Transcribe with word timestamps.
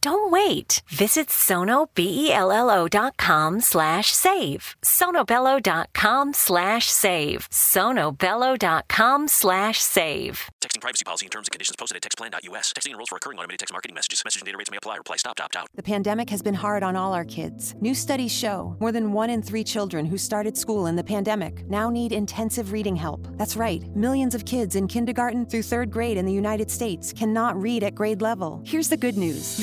Don't 0.00 0.30
wait. 0.30 0.82
Visit 0.88 1.28
sonobello.com 1.28 3.60
slash 3.60 4.12
save. 4.12 4.76
sonobello.com 4.82 6.32
slash 6.34 6.90
save. 6.90 7.48
sonobello.com 7.50 9.28
slash 9.28 9.80
save. 9.80 10.48
Texting 10.62 10.80
privacy 10.80 11.04
policy 11.04 11.26
and 11.26 11.32
terms 11.32 11.48
and 11.48 11.52
conditions 11.52 11.76
posted 11.76 11.96
at 11.96 12.02
textplan.us. 12.02 12.72
Texting 12.72 12.90
enrolls 12.90 13.08
for 13.08 13.16
recurring 13.16 13.38
automated 13.38 13.60
text 13.60 13.72
marketing 13.72 13.94
messages. 13.94 14.22
Message 14.24 14.42
and 14.42 14.46
data 14.46 14.58
rates 14.58 14.70
may 14.70 14.76
apply. 14.76 14.96
Reply 14.96 15.16
stop 15.16 15.36
to 15.36 15.44
opt 15.44 15.56
out. 15.56 15.66
The 15.74 15.82
pandemic 15.82 16.30
has 16.30 16.42
been 16.42 16.54
hard 16.54 16.82
on 16.82 16.96
all 16.96 17.12
our 17.12 17.24
kids. 17.24 17.74
New 17.80 17.94
studies 17.94 18.32
show 18.32 18.76
more 18.80 18.92
than 18.92 19.12
one 19.12 19.30
in 19.30 19.42
three 19.42 19.64
children 19.64 20.06
who 20.06 20.16
started 20.16 20.56
school 20.56 20.86
in 20.86 20.96
the 20.96 21.04
pandemic 21.04 21.68
now 21.68 21.90
need 21.90 22.12
intensive 22.12 22.72
reading 22.72 22.96
help. 22.96 23.26
That's 23.36 23.56
right. 23.56 23.82
Millions 23.96 24.34
of 24.34 24.44
kids 24.44 24.76
in 24.76 24.88
kindergarten 24.88 25.46
through 25.46 25.62
third 25.62 25.90
grade 25.90 26.16
in 26.16 26.26
the 26.26 26.32
United 26.32 26.70
States 26.70 27.12
cannot 27.12 27.60
read 27.60 27.82
at 27.82 27.94
grade 27.94 28.22
level. 28.22 28.62
Here's 28.64 28.88
the 28.88 28.96
good 28.96 29.16
news. 29.16 29.62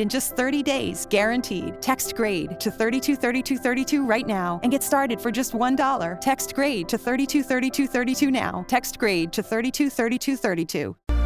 in 0.01 0.09
just 0.09 0.35
30 0.35 0.63
days, 0.63 1.07
guaranteed. 1.09 1.81
Text 1.81 2.15
grade 2.15 2.59
to 2.59 2.69
323232 2.71 4.05
right 4.05 4.27
now 4.27 4.59
and 4.63 4.71
get 4.71 4.83
started 4.83 5.21
for 5.21 5.31
just 5.31 5.53
$1. 5.53 6.19
Text 6.19 6.53
grade 6.55 6.89
to 6.89 6.97
323232 6.97 8.31
now. 8.31 8.65
Text 8.67 8.99
grade 8.99 9.31
to 9.31 9.41
323232. 9.41 11.20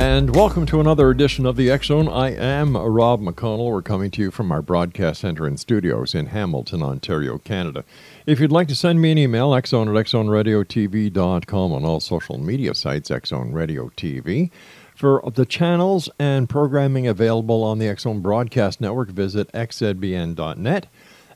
And 0.00 0.34
welcome 0.34 0.64
to 0.64 0.80
another 0.80 1.10
edition 1.10 1.44
of 1.44 1.56
the 1.56 1.78
Zone. 1.82 2.08
I 2.08 2.30
am 2.30 2.74
Rob 2.74 3.20
McConnell. 3.20 3.70
We're 3.70 3.82
coming 3.82 4.10
to 4.12 4.22
you 4.22 4.30
from 4.30 4.50
our 4.50 4.62
broadcast 4.62 5.20
center 5.20 5.46
and 5.46 5.60
studios 5.60 6.14
in 6.14 6.28
Hamilton, 6.28 6.82
Ontario, 6.82 7.36
Canada. 7.36 7.84
If 8.24 8.40
you'd 8.40 8.50
like 8.50 8.66
to 8.68 8.74
send 8.74 9.02
me 9.02 9.12
an 9.12 9.18
email, 9.18 9.50
xzone 9.50 9.94
at 9.94 10.06
xzoneradiotv.com 10.06 11.72
on 11.74 11.84
all 11.84 12.00
social 12.00 12.38
media 12.38 12.72
sites, 12.72 13.10
Xzone 13.10 13.52
Radio 13.52 13.90
TV. 13.90 14.50
For 14.94 15.22
the 15.34 15.44
channels 15.44 16.08
and 16.18 16.48
programming 16.48 17.06
available 17.06 17.62
on 17.62 17.78
the 17.78 17.88
X 17.88 18.04
Zone 18.04 18.20
Broadcast 18.20 18.80
Network, 18.80 19.10
visit 19.10 19.52
xzbn.net. 19.52 20.86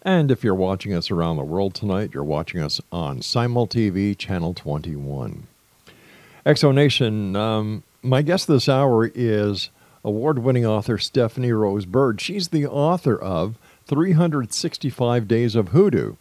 And 0.01 0.31
if 0.31 0.43
you're 0.43 0.55
watching 0.55 0.95
us 0.95 1.11
around 1.11 1.37
the 1.37 1.43
world 1.43 1.75
tonight, 1.75 2.13
you're 2.15 2.25
watching 2.25 2.63
us 2.63 2.81
on 2.91 3.21
SimulTV, 3.21 4.17
Channel 4.17 4.55
21. 4.55 5.49
X 6.47 6.61
Zone 6.61 6.75
Nation, 6.75 7.37
um, 7.37 7.83
my 8.05 8.21
guest 8.21 8.47
this 8.47 8.69
hour 8.69 9.11
is 9.15 9.71
award 10.05 10.39
winning 10.39 10.67
author 10.67 10.99
Stephanie 10.99 11.53
Rose 11.53 11.87
Bird. 11.87 12.21
She's 12.21 12.49
the 12.49 12.67
author 12.67 13.17
of 13.17 13.57
365 13.87 15.27
Days 15.27 15.55
of 15.55 15.69
Hoodoo. 15.69 16.17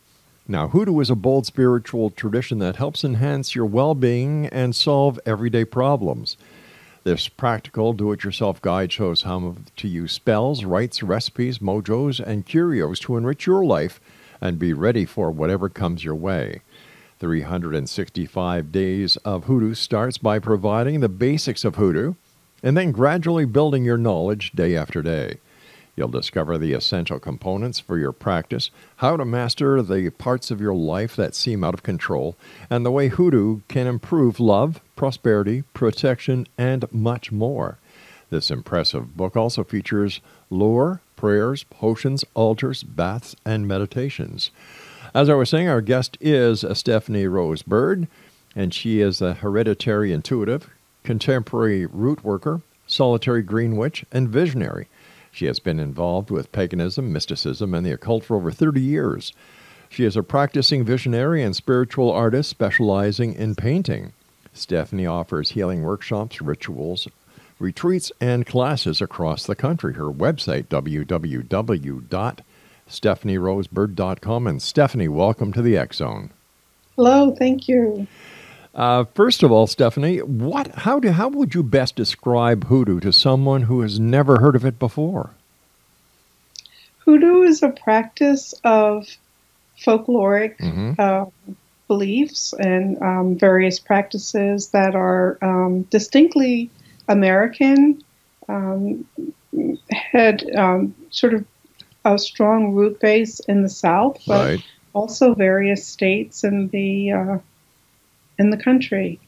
Now, 0.47 0.69
hoodoo 0.69 0.99
is 1.01 1.09
a 1.09 1.15
bold 1.15 1.45
spiritual 1.45 2.09
tradition 2.09 2.59
that 2.59 2.77
helps 2.77 3.03
enhance 3.03 3.53
your 3.53 3.65
well 3.65 3.95
being 3.95 4.47
and 4.47 4.73
solve 4.73 5.19
everyday 5.25 5.65
problems. 5.65 6.37
This 7.03 7.27
practical 7.27 7.91
do 7.91 8.13
it 8.13 8.23
yourself 8.23 8.61
guide 8.61 8.91
shows 8.93 9.23
how 9.23 9.57
to 9.75 9.87
use 9.89 10.13
spells, 10.13 10.63
rites, 10.63 11.03
recipes, 11.03 11.59
mojos, 11.59 12.21
and 12.21 12.45
curios 12.45 12.99
to 13.01 13.17
enrich 13.17 13.45
your 13.45 13.65
life 13.65 13.99
and 14.39 14.57
be 14.57 14.71
ready 14.71 15.03
for 15.03 15.31
whatever 15.31 15.67
comes 15.67 16.03
your 16.03 16.15
way. 16.15 16.61
365 17.23 18.69
Days 18.69 19.15
of 19.23 19.45
Hoodoo 19.45 19.73
starts 19.75 20.17
by 20.17 20.39
providing 20.39 20.99
the 20.99 21.07
basics 21.07 21.63
of 21.63 21.77
hoodoo 21.77 22.15
and 22.61 22.75
then 22.75 22.91
gradually 22.91 23.45
building 23.45 23.85
your 23.85 23.97
knowledge 23.97 24.51
day 24.51 24.75
after 24.75 25.01
day. 25.01 25.37
You'll 25.95 26.09
discover 26.09 26.57
the 26.57 26.73
essential 26.73 27.19
components 27.19 27.79
for 27.79 27.97
your 27.97 28.11
practice, 28.11 28.71
how 28.97 29.15
to 29.15 29.23
master 29.23 29.81
the 29.81 30.09
parts 30.09 30.51
of 30.51 30.59
your 30.59 30.75
life 30.75 31.15
that 31.15 31.33
seem 31.33 31.63
out 31.63 31.73
of 31.73 31.81
control, 31.81 32.35
and 32.69 32.85
the 32.85 32.91
way 32.91 33.07
hoodoo 33.07 33.61
can 33.69 33.87
improve 33.87 34.41
love, 34.41 34.81
prosperity, 34.97 35.63
protection, 35.73 36.45
and 36.57 36.91
much 36.91 37.31
more. 37.31 37.77
This 38.31 38.51
impressive 38.51 39.15
book 39.15 39.37
also 39.37 39.63
features 39.63 40.19
lore, 40.49 40.99
prayers, 41.15 41.63
potions, 41.63 42.25
altars, 42.33 42.83
baths, 42.83 43.33
and 43.45 43.65
meditations. 43.65 44.51
As 45.15 45.29
I 45.29 45.35
was 45.35 45.49
saying, 45.49 45.67
our 45.67 45.81
guest 45.81 46.17
is 46.19 46.63
uh, 46.63 46.73
Stephanie 46.73 47.27
Rose 47.27 47.61
Bird, 47.61 48.07
and 48.55 48.73
she 48.73 48.99
is 48.99 49.21
a 49.21 49.35
hereditary 49.35 50.11
intuitive, 50.11 50.71
contemporary 51.03 51.85
root 51.85 52.23
worker, 52.23 52.61
solitary 52.87 53.43
green 53.43 53.77
witch, 53.77 54.05
and 54.11 54.27
visionary. 54.27 54.87
She 55.31 55.45
has 55.45 55.59
been 55.59 55.79
involved 55.79 56.31
with 56.31 56.51
paganism, 56.51 57.13
mysticism, 57.13 57.75
and 57.75 57.85
the 57.85 57.91
occult 57.91 58.23
for 58.23 58.37
over 58.37 58.51
30 58.51 58.81
years. 58.81 59.33
She 59.87 60.03
is 60.03 60.17
a 60.17 60.23
practicing 60.23 60.83
visionary 60.83 61.43
and 61.43 61.55
spiritual 61.55 62.11
artist 62.11 62.49
specializing 62.49 63.35
in 63.35 63.53
painting. 63.53 64.13
Stephanie 64.51 65.05
offers 65.05 65.51
healing 65.51 65.83
workshops, 65.83 66.41
rituals, 66.41 67.07
retreats, 67.59 68.11
and 68.19 68.47
classes 68.47 68.99
across 68.99 69.45
the 69.45 69.55
country. 69.55 69.93
Her 69.93 70.11
website, 70.11 70.69
www.stephanierosebird.com. 72.99 74.47
And 74.47 74.61
Stephanie, 74.61 75.07
welcome 75.07 75.53
to 75.53 75.61
the 75.61 75.77
X 75.77 75.97
Zone. 75.97 76.31
Hello, 76.95 77.35
thank 77.35 77.67
you. 77.67 78.07
Uh, 78.75 79.05
first 79.13 79.43
of 79.43 79.51
all, 79.51 79.67
Stephanie, 79.67 80.19
what, 80.19 80.67
how, 80.69 80.99
do, 80.99 81.11
how 81.11 81.29
would 81.29 81.53
you 81.53 81.63
best 81.63 81.95
describe 81.95 82.65
hoodoo 82.65 82.99
to 83.01 83.13
someone 83.13 83.63
who 83.63 83.81
has 83.81 83.99
never 83.99 84.39
heard 84.39 84.55
of 84.55 84.65
it 84.65 84.79
before? 84.79 85.31
Hoodoo 86.99 87.43
is 87.43 87.61
a 87.61 87.69
practice 87.69 88.53
of 88.63 89.07
folkloric 89.77 90.57
mm-hmm. 90.57 90.93
uh, 90.97 91.25
beliefs 91.87 92.53
and 92.53 92.99
um, 93.01 93.37
various 93.37 93.79
practices 93.79 94.69
that 94.69 94.95
are 94.95 95.37
um, 95.41 95.83
distinctly 95.83 96.69
American, 97.07 98.01
um, 98.47 99.05
had 99.89 100.49
um, 100.55 100.95
sort 101.11 101.33
of 101.33 101.45
a 102.05 102.17
strong 102.17 102.73
root 102.73 102.99
base 102.99 103.39
in 103.41 103.63
the 103.63 103.69
South, 103.69 104.21
but 104.27 104.45
right. 104.45 104.63
also 104.93 105.33
various 105.33 105.85
states 105.85 106.43
in 106.43 106.67
the 106.69 107.11
uh, 107.11 107.37
in 108.37 108.49
the 108.49 108.57
country. 108.57 109.19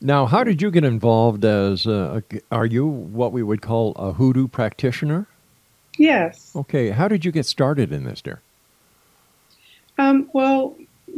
Now, 0.00 0.26
how 0.26 0.44
did 0.44 0.62
you 0.62 0.70
get 0.70 0.84
involved 0.84 1.44
as? 1.44 1.86
A, 1.86 2.22
are 2.52 2.66
you 2.66 2.86
what 2.86 3.32
we 3.32 3.42
would 3.42 3.62
call 3.62 3.92
a 3.96 4.12
hoodoo 4.12 4.46
practitioner? 4.46 5.26
Yes. 5.98 6.52
Okay. 6.54 6.90
How 6.90 7.08
did 7.08 7.24
you 7.24 7.32
get 7.32 7.46
started 7.46 7.92
in 7.92 8.04
this, 8.04 8.22
dear? 8.22 8.40
Um, 9.98 10.30
well, 10.32 10.76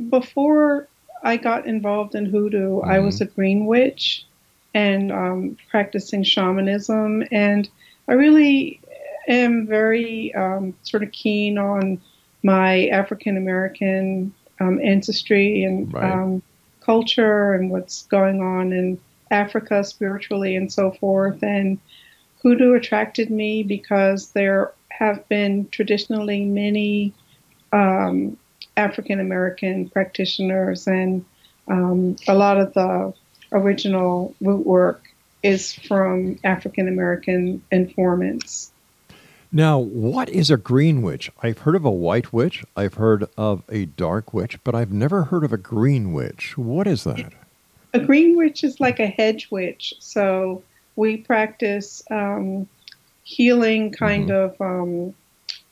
before 0.09 0.89
I 1.23 1.37
got 1.37 1.67
involved 1.67 2.15
in 2.15 2.25
hoodoo, 2.25 2.79
mm-hmm. 2.79 2.91
I 2.91 2.99
was 3.01 3.21
a 3.21 3.27
green 3.27 3.67
witch 3.67 4.25
and 4.73 5.13
um, 5.13 5.59
practicing 5.71 6.23
shamanism, 6.23 7.25
and 7.31 7.69
I 8.09 8.15
really 8.15 8.80
am 9.31 9.67
very 9.67 10.35
um, 10.35 10.75
sort 10.83 11.03
of 11.03 11.13
keen 11.13 11.59
on 11.59 12.01
my 12.43 12.87
African 12.89 13.37
American 13.37 14.35
um, 14.61 14.81
ancestry 14.83 15.65
and 15.65 15.93
Right. 15.93 16.13
um, 16.13 16.43
culture 16.81 17.55
and 17.55 17.71
what's 17.71 18.07
going 18.07 18.41
on 18.41 18.73
in 18.73 18.99
Africa 19.31 19.85
spiritually 19.85 20.57
and 20.57 20.73
so 20.73 20.91
forth. 20.93 21.43
And 21.43 21.79
hoodoo 22.43 22.75
attracted 22.75 23.31
me 23.31 23.63
because 23.63 24.31
there 24.33 24.73
have 24.89 25.27
been 25.29 25.69
traditionally 25.71 26.45
many 26.45 27.13
um, 27.73 28.37
African 28.77 29.21
American 29.21 29.89
practitioners, 29.89 30.87
and 30.87 31.25
um, 31.69 32.17
a 32.29 32.35
lot 32.35 32.59
of 32.59 32.73
the 32.75 33.13
original 33.53 34.35
root 34.41 34.67
work 34.67 35.03
is 35.43 35.73
from 35.73 36.39
African 36.45 36.89
American 36.89 37.63
informants. 37.71 38.73
Now, 39.53 39.79
what 39.79 40.29
is 40.29 40.51
a 40.51 40.57
green 40.57 41.03
witch? 41.03 41.31
I've 41.43 41.59
heard 41.59 41.75
of 41.75 41.85
a 41.85 41.91
white 41.91 42.33
witch, 42.33 42.65
I've 42.77 42.95
heard 42.95 43.27
of 43.37 43.65
a 43.69 43.87
dark 43.87 44.33
witch, 44.33 44.63
but 44.63 44.75
I've 44.75 44.93
never 44.93 45.25
heard 45.25 45.43
of 45.43 45.53
a 45.53 45.57
green 45.57 46.13
witch. 46.13 46.57
What 46.57 46.87
is 46.87 47.05
that? 47.05 47.33
A 47.93 47.99
green 47.99 48.37
witch 48.37 48.63
is 48.63 48.79
like 48.79 49.01
a 49.01 49.09
hedge 49.09 49.51
witch. 49.51 49.95
So 49.99 50.63
we 50.95 51.17
practice 51.17 52.03
um, 52.11 52.69
healing 53.25 53.91
kind 53.91 54.31
of 54.31 54.61
um, 54.61 55.15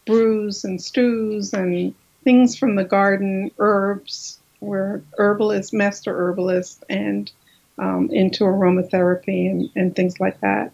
brews 0.07 0.65
and 0.65 0.83
stews 0.83 1.53
and 1.53 1.95
things 2.25 2.59
from 2.59 2.75
the 2.75 2.85
garden, 2.85 3.53
herbs. 3.59 4.39
We're 4.61 5.03
herbalist, 5.19 5.73
master 5.73 6.17
herbalist, 6.17 6.83
and 6.89 7.31
um, 7.79 8.11
into 8.11 8.43
aromatherapy 8.43 9.49
and, 9.49 9.71
and 9.77 9.95
things 9.95 10.19
like 10.19 10.41
that. 10.41 10.73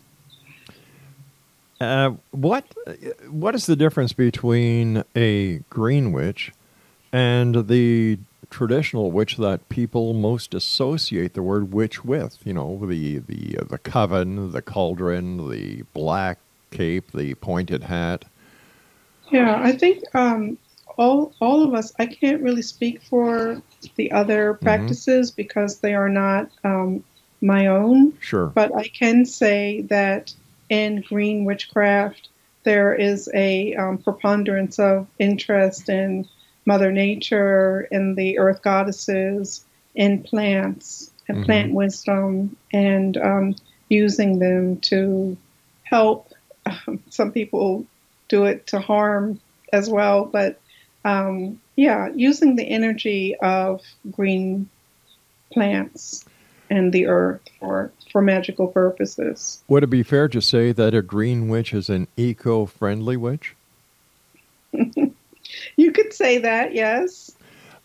Uh, 1.81 2.13
what 2.31 2.65
what 3.29 3.55
is 3.55 3.67
the 3.67 3.77
difference 3.77 4.13
between 4.13 5.05
a 5.17 5.59
green 5.71 6.13
witch 6.13 6.53
and 7.13 7.69
the 7.69 8.19
traditional 8.51 9.11
witch 9.11 9.37
that 9.37 9.69
people 9.69 10.15
most 10.15 10.55
associate 10.55 11.35
the 11.35 11.43
word 11.43 11.73
witch 11.73 12.05
with? 12.05 12.39
You 12.45 12.55
know, 12.55 12.87
the 12.87 13.19
the 13.19 13.59
uh, 13.61 13.65
the 13.65 13.79
coven, 13.79 14.53
the 14.53 14.63
cauldron, 14.63 15.51
the 15.51 15.83
black 15.93 16.39
cape, 16.71 17.11
the 17.13 17.35
pointed 17.35 17.85
hat. 17.85 18.25
Yeah, 19.31 19.61
I 19.61 19.73
think 19.73 20.05
um, 20.15 20.59
all 20.97 21.33
all 21.41 21.65
of 21.65 21.75
us. 21.75 21.93
I 21.99 22.07
can't 22.07 22.43
really 22.43 22.63
speak 22.63 23.03
for 23.03 23.61
the 23.97 24.13
other 24.13 24.55
practices 24.55 25.31
because 25.31 25.81
they 25.81 25.95
are 25.95 26.09
not 26.09 26.51
um, 26.63 27.03
my 27.41 27.67
own. 27.67 28.17
Sure. 28.21 28.47
But 28.47 28.75
I 28.75 28.89
can 28.89 29.25
say 29.27 29.83
that 29.83 30.35
in 30.69 31.03
green 31.03 31.45
witchcraft, 31.45 32.29
there 32.65 32.95
is 32.95 33.29
a 33.35 33.75
um, 33.75 33.99
preponderance 33.99 34.79
of 34.79 35.07
interest 35.19 35.89
in 35.89 36.27
Mother 36.67 36.91
Nature, 36.91 37.87
in 37.91 38.15
the 38.15 38.39
earth 38.39 38.63
goddesses, 38.63 39.65
in 39.95 40.23
plants 40.23 41.13
and 41.29 41.39
Mhm. 41.39 41.45
plant 41.45 41.75
wisdom, 41.75 42.57
and 42.73 43.17
um, 43.19 43.55
using 43.89 44.39
them 44.39 44.79
to 44.81 45.37
help. 45.85 46.33
Um, 46.67 47.03
some 47.11 47.33
people 47.33 47.87
do 48.29 48.45
it 48.45 48.67
to 48.69 48.81
harm 48.81 49.41
as 49.73 49.91
well, 49.91 50.25
but 50.25 50.61
um, 51.05 51.61
yeah, 51.77 52.09
using 52.15 52.57
the 52.57 52.65
energy 52.65 53.37
of 53.43 53.83
green 54.11 54.71
plants 55.53 56.25
and 56.75 56.93
the 56.93 57.07
earth 57.07 57.41
for, 57.61 57.93
for 58.11 58.21
magical 58.21 58.67
purposes. 58.69 59.63
Would 59.69 59.85
it 59.85 59.91
be 59.91 60.03
fair 60.03 60.29
to 60.29 60.41
say 60.41 60.73
that 60.73 60.95
a 60.95 61.03
green 61.03 61.49
witch 61.49 61.73
is 61.73 61.89
an 61.89 62.09
eco-friendly 62.17 63.17
witch? 63.17 63.55
You 65.77 65.93
could 65.93 66.13
say 66.13 66.39
that, 66.39 66.75
yes. 66.75 67.31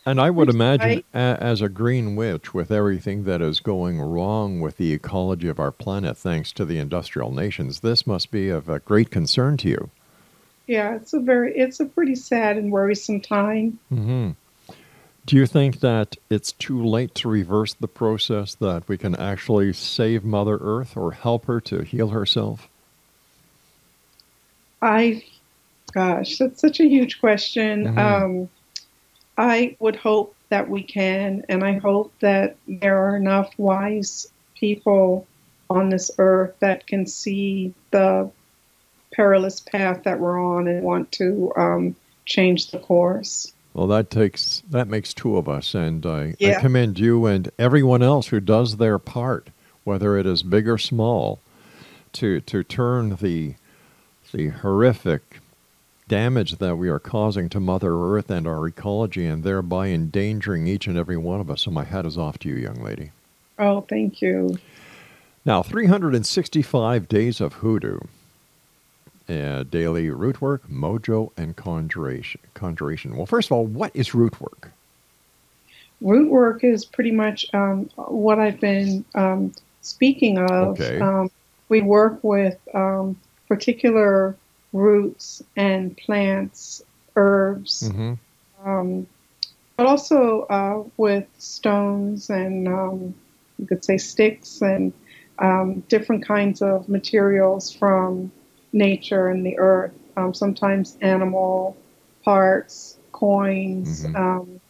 And 0.06 0.20
I 0.20 0.30
would 0.30 0.50
imagine, 0.50 1.04
as 1.14 1.62
a 1.62 1.70
green 1.70 2.16
witch, 2.16 2.54
with 2.54 2.72
everything 2.72 3.26
that 3.26 3.42
is 3.42 3.60
going 3.60 4.00
wrong 4.00 4.62
with 4.62 4.78
the 4.78 4.94
ecology 4.94 5.50
of 5.50 5.60
our 5.60 5.72
planet, 5.72 6.18
thanks 6.18 6.52
to 6.54 6.66
the 6.66 6.80
industrial 6.80 7.32
nations, 7.32 7.82
this 7.82 8.08
must 8.08 8.32
be 8.32 8.50
of 8.50 8.70
a 8.70 8.80
great 8.80 9.12
concern 9.12 9.58
to 9.58 9.70
you. 9.70 9.90
Yeah, 10.68 10.96
it's 10.96 11.14
a 11.14 11.20
very, 11.20 11.56
it's 11.56 11.80
a 11.80 11.86
pretty 11.86 12.16
sad 12.16 12.58
and 12.58 12.72
worrisome 12.72 13.22
time. 13.22 13.78
hmm 13.90 14.32
Do 15.30 15.36
you 15.36 15.46
think 15.46 15.82
that 15.82 16.16
it's 16.32 16.54
too 16.54 16.84
late 16.84 17.14
to 17.14 17.30
reverse 17.30 17.76
the 17.76 17.88
process, 17.88 18.56
that 18.56 18.88
we 18.88 18.98
can 18.98 19.14
actually 19.14 19.74
save 19.74 20.24
Mother 20.24 20.58
Earth 20.60 20.98
or 20.98 21.12
help 21.12 21.46
her 21.46 21.62
to 21.62 21.84
heal 21.84 22.08
herself? 22.08 22.68
I, 24.82 25.24
gosh, 25.94 26.40
that's 26.40 26.60
such 26.60 26.80
a 26.80 26.88
huge 26.88 27.20
question. 27.20 27.90
Mhm. 27.90 27.98
Um, 28.00 28.50
I 29.38 29.78
would 29.80 29.98
hope 29.98 30.34
that 30.50 30.68
we 30.68 30.82
can, 30.82 31.46
and 31.48 31.64
I 31.64 31.74
hope 31.74 32.12
that 32.22 32.56
there 32.68 32.98
are 32.98 33.16
enough 33.16 33.54
wise 33.60 34.32
people 34.56 35.28
on 35.70 35.90
this 35.90 36.10
earth 36.18 36.56
that 36.62 36.88
can 36.88 37.06
see 37.06 37.72
the 37.92 38.32
perilous 39.14 39.60
path 39.60 40.02
that 40.06 40.20
we're 40.20 40.44
on 40.44 40.68
and 40.68 40.84
want 40.84 41.12
to 41.12 41.54
um, 41.56 41.96
change 42.26 42.72
the 42.72 42.80
course. 42.80 43.54
Well, 43.80 43.88
that 43.88 44.10
takes 44.10 44.62
that 44.70 44.90
makes 44.90 45.14
two 45.14 45.38
of 45.38 45.48
us, 45.48 45.74
and 45.74 46.06
I, 46.06 46.36
I 46.42 46.56
commend 46.56 47.00
you 47.00 47.26
and 47.26 47.50
everyone 47.58 48.04
else 48.04 48.28
who 48.28 48.42
does 48.42 48.76
their 48.76 49.00
part, 49.00 49.52
whether 49.86 50.18
it 50.18 50.26
is 50.26 50.44
big 50.44 50.68
or 50.68 50.78
small, 50.78 51.40
to 52.12 52.42
to 52.42 52.62
turn 52.62 53.16
the 53.22 53.54
the 54.34 54.50
horrific 54.50 55.40
damage 56.10 56.58
that 56.58 56.76
we 56.76 56.90
are 56.90 57.00
causing 57.00 57.48
to 57.48 57.62
Mother 57.62 57.96
Earth 57.96 58.30
and 58.30 58.46
our 58.46 58.68
ecology, 58.68 59.26
and 59.26 59.46
thereby 59.46 59.88
endangering 59.88 60.68
each 60.68 60.86
and 60.86 60.98
every 60.98 61.16
one 61.16 61.40
of 61.40 61.50
us. 61.50 61.62
So 61.62 61.72
my 61.72 61.86
hat 61.86 62.06
is 62.06 62.18
off 62.18 62.38
to 62.40 62.50
you, 62.50 62.56
young 62.56 62.84
lady. 62.84 63.12
Oh, 63.58 63.80
thank 63.88 64.22
you. 64.22 64.58
Now, 65.46 65.64
365 65.64 67.08
days 67.08 67.40
of 67.40 67.54
hoodoo. 67.54 68.00
Uh, 69.30 69.64
daily 69.64 70.10
root 70.10 70.42
work, 70.42 70.68
mojo, 70.68 71.32
and 71.38 71.56
conjuration. 71.56 72.42
Conjuration. 72.56 73.16
Well, 73.16 73.28
first 73.28 73.50
of 73.50 73.52
all, 73.52 73.66
what 73.66 73.96
is 73.96 74.16
root 74.16 74.42
work? 74.42 74.72
root 76.02 76.32
work 76.32 76.64
is 76.64 76.86
pretty 76.86 77.12
much 77.12 77.46
um, 77.54 77.90
what 77.96 78.40
I've 78.40 78.60
been 78.60 79.06
um, 79.16 79.52
speaking 79.82 80.38
of. 80.38 80.80
Okay. 80.80 81.00
Um, 81.00 81.30
we 81.68 81.82
work 81.82 82.20
with 82.24 82.58
um, 82.74 83.20
particular 83.48 84.36
roots 84.74 85.44
and 85.56 85.96
plants, 85.98 86.82
herbs, 87.16 87.84
Mm-hmm. 87.90 88.68
um, 88.68 89.08
but 89.78 89.86
also 89.86 90.42
uh, 90.50 90.84
with 90.98 91.26
stones 91.38 92.30
and 92.30 92.68
um, 92.68 93.14
you 93.58 93.68
could 93.68 93.84
say 93.84 93.98
sticks 93.98 94.62
and 94.62 94.92
um, 95.38 95.82
different 95.88 96.26
kinds 96.26 96.62
of 96.62 96.90
materials 96.90 97.72
from 97.72 98.32
nature 98.74 99.28
and 99.30 99.46
the 99.46 99.58
earth. 99.58 99.94
Um, 100.18 100.34
sometimes 100.34 100.98
animal 101.02 101.78
parts, 102.24 102.98
coins. 103.12 104.06
Mhm. 104.06 104.16
Um, 104.16 104.62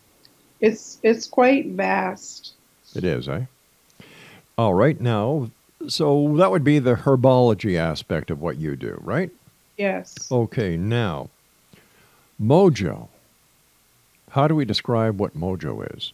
it's 0.60 1.00
it's 1.04 1.28
quite 1.28 1.68
vast. 1.68 2.54
It 2.96 3.04
is, 3.04 3.28
eh? 3.28 3.46
All 4.58 4.74
right, 4.74 5.00
now, 5.00 5.50
so 5.88 6.36
that 6.38 6.52
would 6.52 6.64
be 6.64 6.80
the 6.80 6.96
herbology 6.96 7.78
aspect 7.78 8.30
of 8.30 8.42
what 8.42 8.58
you 8.58 8.76
do, 8.76 8.98
right? 9.02 9.32
Yes. 9.78 10.30
Okay, 10.32 10.76
now, 10.76 11.30
mojo. 12.42 13.08
How 14.32 14.48
do 14.48 14.56
we 14.56 14.66
describe 14.66 15.20
what 15.20 15.36
mojo 15.36 15.96
is? 15.96 16.14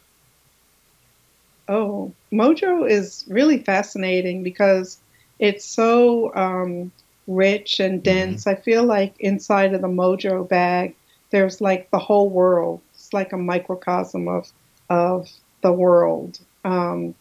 Oh, 1.67 2.13
Mojo 2.31 2.89
is 2.89 3.25
really 3.27 3.57
fascinating 3.57 4.43
because 4.43 5.01
it's 5.39 5.65
so 5.65 6.33
um, 6.35 6.91
rich 7.27 7.79
and 7.79 8.03
dense. 8.03 8.47
I 8.47 8.55
feel 8.55 8.83
like 8.83 9.13
inside 9.19 9.73
of 9.73 9.81
the 9.81 9.87
Mojo 9.87 10.47
bag, 10.47 10.95
there's 11.31 11.61
like 11.61 11.89
the 11.91 11.99
whole 11.99 12.29
world. 12.29 12.81
It's 12.93 13.13
like 13.13 13.33
a 13.33 13.37
microcosm 13.37 14.27
of 14.27 14.51
of 14.89 15.27
the 15.61 15.71
world. 15.71 16.39
Um, 16.63 17.15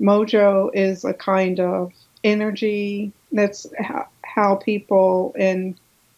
Mojo 0.00 0.70
is 0.74 1.04
a 1.04 1.14
kind 1.14 1.60
of 1.60 1.92
energy. 2.22 3.12
That's 3.32 3.66
how, 3.78 4.06
how 4.24 4.56
people 4.56 5.34
in 5.38 5.76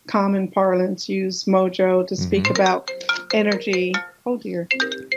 common 0.08 0.48
parlance 0.48 1.08
use 1.08 1.44
Mojo 1.44 2.06
to 2.06 2.16
speak 2.16 2.44
Mhm. 2.44 2.50
about 2.50 2.90
energy. 3.32 3.92
Oh 4.24 4.36
dear. 4.36 4.68
Oh, 4.72 5.08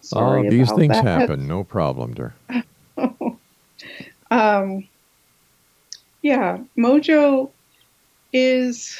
Sorry 0.00 0.48
these 0.48 0.68
about 0.68 0.78
things 0.78 1.00
that. 1.00 1.04
happen. 1.04 1.46
No 1.48 1.64
problem, 1.64 2.14
dear. 2.14 2.34
um, 4.30 4.88
yeah, 6.26 6.58
mojo 6.76 7.50
is 8.32 8.98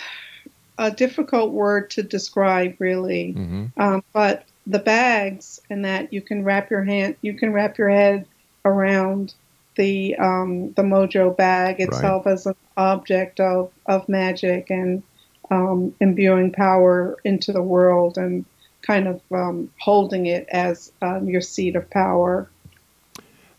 a 0.79 0.93
difficult 0.93 1.53
word 1.53 1.91
to 1.91 2.03
describe, 2.03 2.77
really. 2.79 3.33
hmm 3.33 3.67
Um, 3.77 4.05
but 4.13 4.45
the 4.67 4.79
bags 4.79 5.61
and 5.69 5.85
that 5.85 6.13
you 6.13 6.21
can 6.23 6.45
wrap 6.45 6.71
your 6.71 6.85
hand, 6.85 7.17
you 7.23 7.35
can 7.35 7.53
wrap 7.53 7.79
your 7.79 7.91
head 7.91 8.27
around 8.65 9.35
the 9.75 10.15
um, 10.17 10.73
the 10.75 10.83
mojo 10.83 11.37
bag 11.37 11.81
itself 11.81 12.27
right. 12.27 12.33
as 12.33 12.47
an 12.47 12.55
object 12.77 13.41
of, 13.41 13.73
of 13.87 14.09
magic 14.09 14.71
and 14.71 15.03
um, 15.51 15.95
imbuing 16.01 16.53
power 16.53 17.17
into 17.25 17.53
the 17.53 17.63
world 17.63 18.17
and 18.19 18.45
kind 18.83 19.09
of 19.09 19.21
um, 19.33 19.69
holding 19.81 20.27
it 20.27 20.47
as 20.51 20.93
um, 21.03 21.29
your 21.29 21.41
seat 21.41 21.75
of 21.75 21.91
power. 21.91 22.49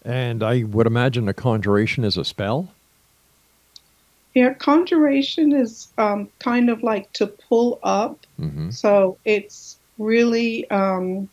And 0.03 0.41
I 0.41 0.63
would 0.63 0.87
imagine 0.87 1.27
a 1.27 1.33
conjuration 1.33 2.05
is 2.05 2.15
a 2.15 2.23
spell. 2.23 2.71
Yeah, 4.33 4.53
conjuration 4.53 5.51
is 5.51 5.87
um, 5.97 6.29
kind 6.39 6.69
of 6.69 6.83
like 6.83 7.11
to 7.13 7.27
pull 7.27 7.79
up. 7.81 8.25
Mm-hmm. 8.39 8.69
So 8.69 9.17
it's 9.25 9.79
really, 9.97 10.69
um, 10.69 11.27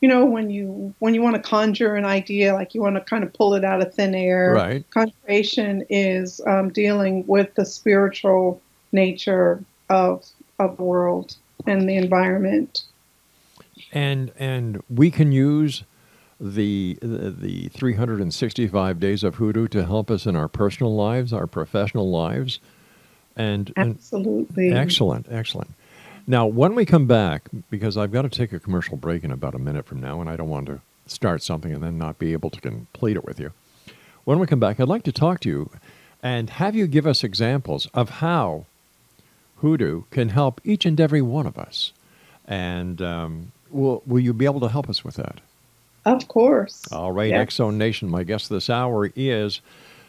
you 0.00 0.08
know, 0.08 0.24
when 0.24 0.50
you 0.50 0.94
when 1.00 1.14
you 1.14 1.22
want 1.22 1.36
to 1.36 1.42
conjure 1.42 1.96
an 1.96 2.04
idea, 2.04 2.54
like 2.54 2.74
you 2.74 2.80
want 2.80 2.96
to 2.96 3.00
kind 3.00 3.24
of 3.24 3.32
pull 3.32 3.54
it 3.54 3.64
out 3.64 3.82
of 3.82 3.94
thin 3.94 4.14
air. 4.14 4.52
Right. 4.52 4.88
Conjuration 4.90 5.84
is 5.90 6.40
um, 6.46 6.70
dealing 6.70 7.26
with 7.26 7.54
the 7.54 7.64
spiritual 7.66 8.60
nature 8.92 9.64
of 9.88 10.24
of 10.58 10.76
the 10.76 10.84
world 10.84 11.36
and 11.66 11.88
the 11.88 11.96
environment. 11.96 12.84
And 13.92 14.32
and 14.38 14.82
we 14.88 15.10
can 15.10 15.32
use 15.32 15.84
the, 16.42 16.98
the 17.00 17.68
365 17.68 18.98
days 18.98 19.22
of 19.22 19.36
hoodoo 19.36 19.68
to 19.68 19.84
help 19.84 20.10
us 20.10 20.26
in 20.26 20.34
our 20.34 20.48
personal 20.48 20.94
lives, 20.94 21.32
our 21.32 21.46
professional 21.46 22.10
lives, 22.10 22.58
and 23.36 23.72
absolutely 23.76 24.68
and 24.68 24.76
excellent, 24.76 25.26
excellent. 25.30 25.70
Now, 26.26 26.46
when 26.46 26.74
we 26.74 26.84
come 26.84 27.06
back, 27.06 27.48
because 27.70 27.96
I've 27.96 28.12
got 28.12 28.22
to 28.22 28.28
take 28.28 28.52
a 28.52 28.58
commercial 28.58 28.96
break 28.96 29.22
in 29.22 29.30
about 29.30 29.54
a 29.54 29.58
minute 29.58 29.86
from 29.86 30.00
now, 30.00 30.20
and 30.20 30.28
I 30.28 30.36
don't 30.36 30.48
want 30.48 30.66
to 30.66 30.80
start 31.06 31.42
something 31.42 31.72
and 31.72 31.82
then 31.82 31.96
not 31.96 32.18
be 32.18 32.32
able 32.32 32.50
to 32.50 32.60
complete 32.60 33.16
it 33.16 33.24
with 33.24 33.38
you. 33.38 33.52
When 34.24 34.38
we 34.38 34.46
come 34.46 34.60
back, 34.60 34.80
I'd 34.80 34.88
like 34.88 35.02
to 35.04 35.12
talk 35.12 35.40
to 35.40 35.48
you 35.48 35.70
and 36.22 36.50
have 36.50 36.74
you 36.74 36.86
give 36.86 37.06
us 37.06 37.24
examples 37.24 37.86
of 37.94 38.10
how 38.10 38.66
hoodoo 39.56 40.02
can 40.10 40.30
help 40.30 40.60
each 40.64 40.84
and 40.86 41.00
every 41.00 41.22
one 41.22 41.46
of 41.46 41.58
us. 41.58 41.92
And 42.46 43.00
um, 43.00 43.52
will, 43.70 44.02
will 44.06 44.20
you 44.20 44.32
be 44.32 44.44
able 44.44 44.60
to 44.60 44.68
help 44.68 44.88
us 44.88 45.04
with 45.04 45.16
that? 45.16 45.40
Of 46.04 46.28
course. 46.28 46.86
All 46.92 47.12
right. 47.12 47.32
X 47.32 47.54
Zone 47.56 47.78
Nation. 47.78 48.08
My 48.08 48.22
guest 48.24 48.48
this 48.48 48.68
hour 48.68 49.10
is 49.14 49.60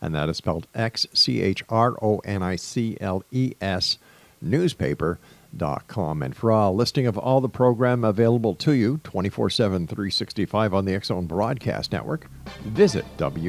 and 0.00 0.14
that 0.14 0.28
is 0.28 0.36
spelled 0.36 0.66
X 0.74 1.06
C 1.14 1.40
H 1.40 1.64
R 1.68 1.96
O 2.02 2.18
N 2.18 2.42
I 2.42 2.56
C 2.56 2.98
L 3.00 3.22
E 3.30 3.54
S 3.60 3.98
newspaper 4.42 5.18
com. 5.86 6.22
And 6.22 6.34
for 6.34 6.50
a 6.50 6.70
listing 6.70 7.06
of 7.06 7.16
all 7.18 7.40
the 7.40 7.48
program 7.48 8.04
available 8.04 8.54
to 8.56 8.72
you 8.72 8.98
24 9.04 9.50
7, 9.50 9.86
365 9.86 10.74
on 10.74 10.84
the 10.84 11.00
Zone 11.02 11.26
Broadcast 11.26 11.92
Network, 11.92 12.28
visit 12.64 13.04
www.xzbn.net. 13.18 13.44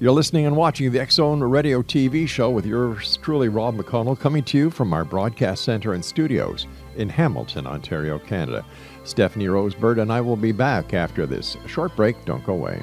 You're 0.00 0.12
listening 0.12 0.44
and 0.44 0.56
watching 0.56 0.90
the 0.90 1.06
Zone 1.08 1.40
Radio 1.40 1.80
TV 1.80 2.28
show 2.28 2.50
with 2.50 2.66
yours 2.66 3.16
truly, 3.22 3.48
Rob 3.48 3.76
McConnell, 3.76 4.18
coming 4.18 4.42
to 4.44 4.58
you 4.58 4.70
from 4.70 4.92
our 4.92 5.04
broadcast 5.04 5.62
center 5.64 5.94
and 5.94 6.04
studios 6.04 6.66
in 6.96 7.08
Hamilton, 7.08 7.66
Ontario, 7.66 8.18
Canada. 8.18 8.64
Stephanie 9.04 9.48
Rose 9.48 9.74
Bird 9.74 9.98
and 9.98 10.12
I 10.12 10.20
will 10.20 10.36
be 10.36 10.52
back 10.52 10.94
after 10.94 11.26
this 11.26 11.56
short 11.66 11.94
break. 11.94 12.22
Don't 12.24 12.44
go 12.44 12.54
away. 12.54 12.82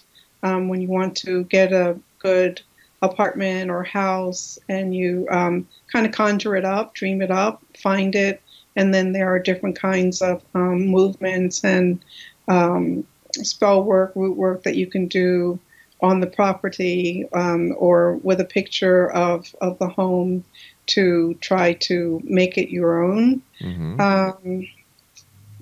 um, 0.44 0.68
when 0.68 0.82
you 0.82 0.88
want 0.88 1.16
to 1.18 1.44
get 1.46 1.72
a 1.72 1.98
good 2.20 2.62
apartment 3.02 3.70
or 3.70 3.84
house 3.84 4.58
and 4.70 4.96
you 4.96 5.28
um, 5.30 5.68
kind 5.92 6.06
of 6.06 6.12
conjure 6.14 6.56
it 6.56 6.66
up, 6.66 6.94
dream 6.94 7.22
it 7.22 7.32
up, 7.32 7.62
find 7.78 8.16
it, 8.16 8.42
and 8.76 8.94
then 8.94 9.12
there 9.12 9.34
are 9.34 9.40
different 9.40 9.78
kinds 9.78 10.22
of 10.22 10.42
um, 10.56 10.88
movements 10.88 11.64
and 11.64 12.04
um, 12.48 13.06
spell 13.32 13.84
work, 13.84 14.14
root 14.16 14.38
work 14.38 14.64
that 14.64 14.76
you 14.76 14.88
can 14.88 15.08
do 15.08 15.60
on 16.02 16.20
the 16.20 16.28
property 16.28 17.26
um, 17.34 17.74
or 17.78 18.16
with 18.18 18.40
a 18.42 18.46
picture 18.46 19.10
of, 19.12 19.56
of 19.62 19.80
the 19.80 19.88
home 19.88 20.44
to 20.86 21.34
try 21.36 21.74
to 21.74 22.22
make 22.26 22.58
it 22.58 22.70
your 22.70 23.04
own. 23.04 23.42
Mm-hmm. 23.62 24.62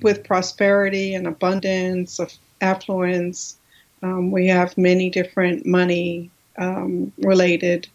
With 0.02 0.24
prosperity 0.24 1.14
and 1.14 1.28
abundance 1.28 2.20
of 2.20 2.34
affluence, 2.60 3.58
um, 4.04 4.32
we 4.32 4.48
have 4.48 4.78
many 4.78 5.10
different 5.10 5.66
money 5.66 6.32
um, 6.58 7.12
related 7.18 7.88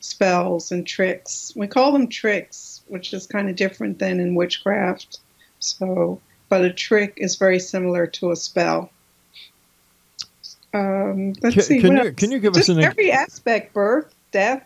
spells 0.00 0.72
and 0.72 0.86
tricks. 0.86 1.52
We 1.54 1.66
call 1.66 1.92
them 1.92 2.08
tricks, 2.08 2.82
which 2.88 3.12
is 3.12 3.26
kind 3.26 3.48
of 3.48 3.56
different 3.56 3.98
than 3.98 4.20
in 4.20 4.34
witchcraft. 4.34 5.18
So, 5.60 6.20
but 6.48 6.64
a 6.64 6.72
trick 6.72 7.14
is 7.16 7.36
very 7.36 7.58
similar 7.58 8.06
to 8.08 8.30
a 8.32 8.36
spell. 8.36 8.90
Um, 10.74 11.34
let's 11.42 11.54
can, 11.54 11.62
see. 11.62 11.80
Can 11.80 11.96
you, 11.96 12.12
can 12.12 12.30
you 12.30 12.38
give 12.38 12.54
Just 12.54 12.70
us 12.70 12.76
an 12.76 12.82
every 12.82 13.12
aspect: 13.12 13.74
birth, 13.74 14.12
death. 14.30 14.64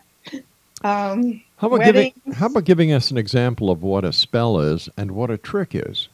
Um, 0.83 1.41
how 1.57 1.67
about 1.67 1.85
giving 1.85 2.13
How 2.33 2.45
about 2.47 2.63
giving 2.63 2.91
us 2.91 3.11
an 3.11 3.17
example 3.17 3.69
of 3.69 3.83
what 3.83 4.05
a 4.05 4.13
spell 4.13 4.59
is 4.59 4.89
and 4.95 5.11
what 5.11 5.29
a 5.29 5.37
trick 5.37 5.71
is? 5.73 6.07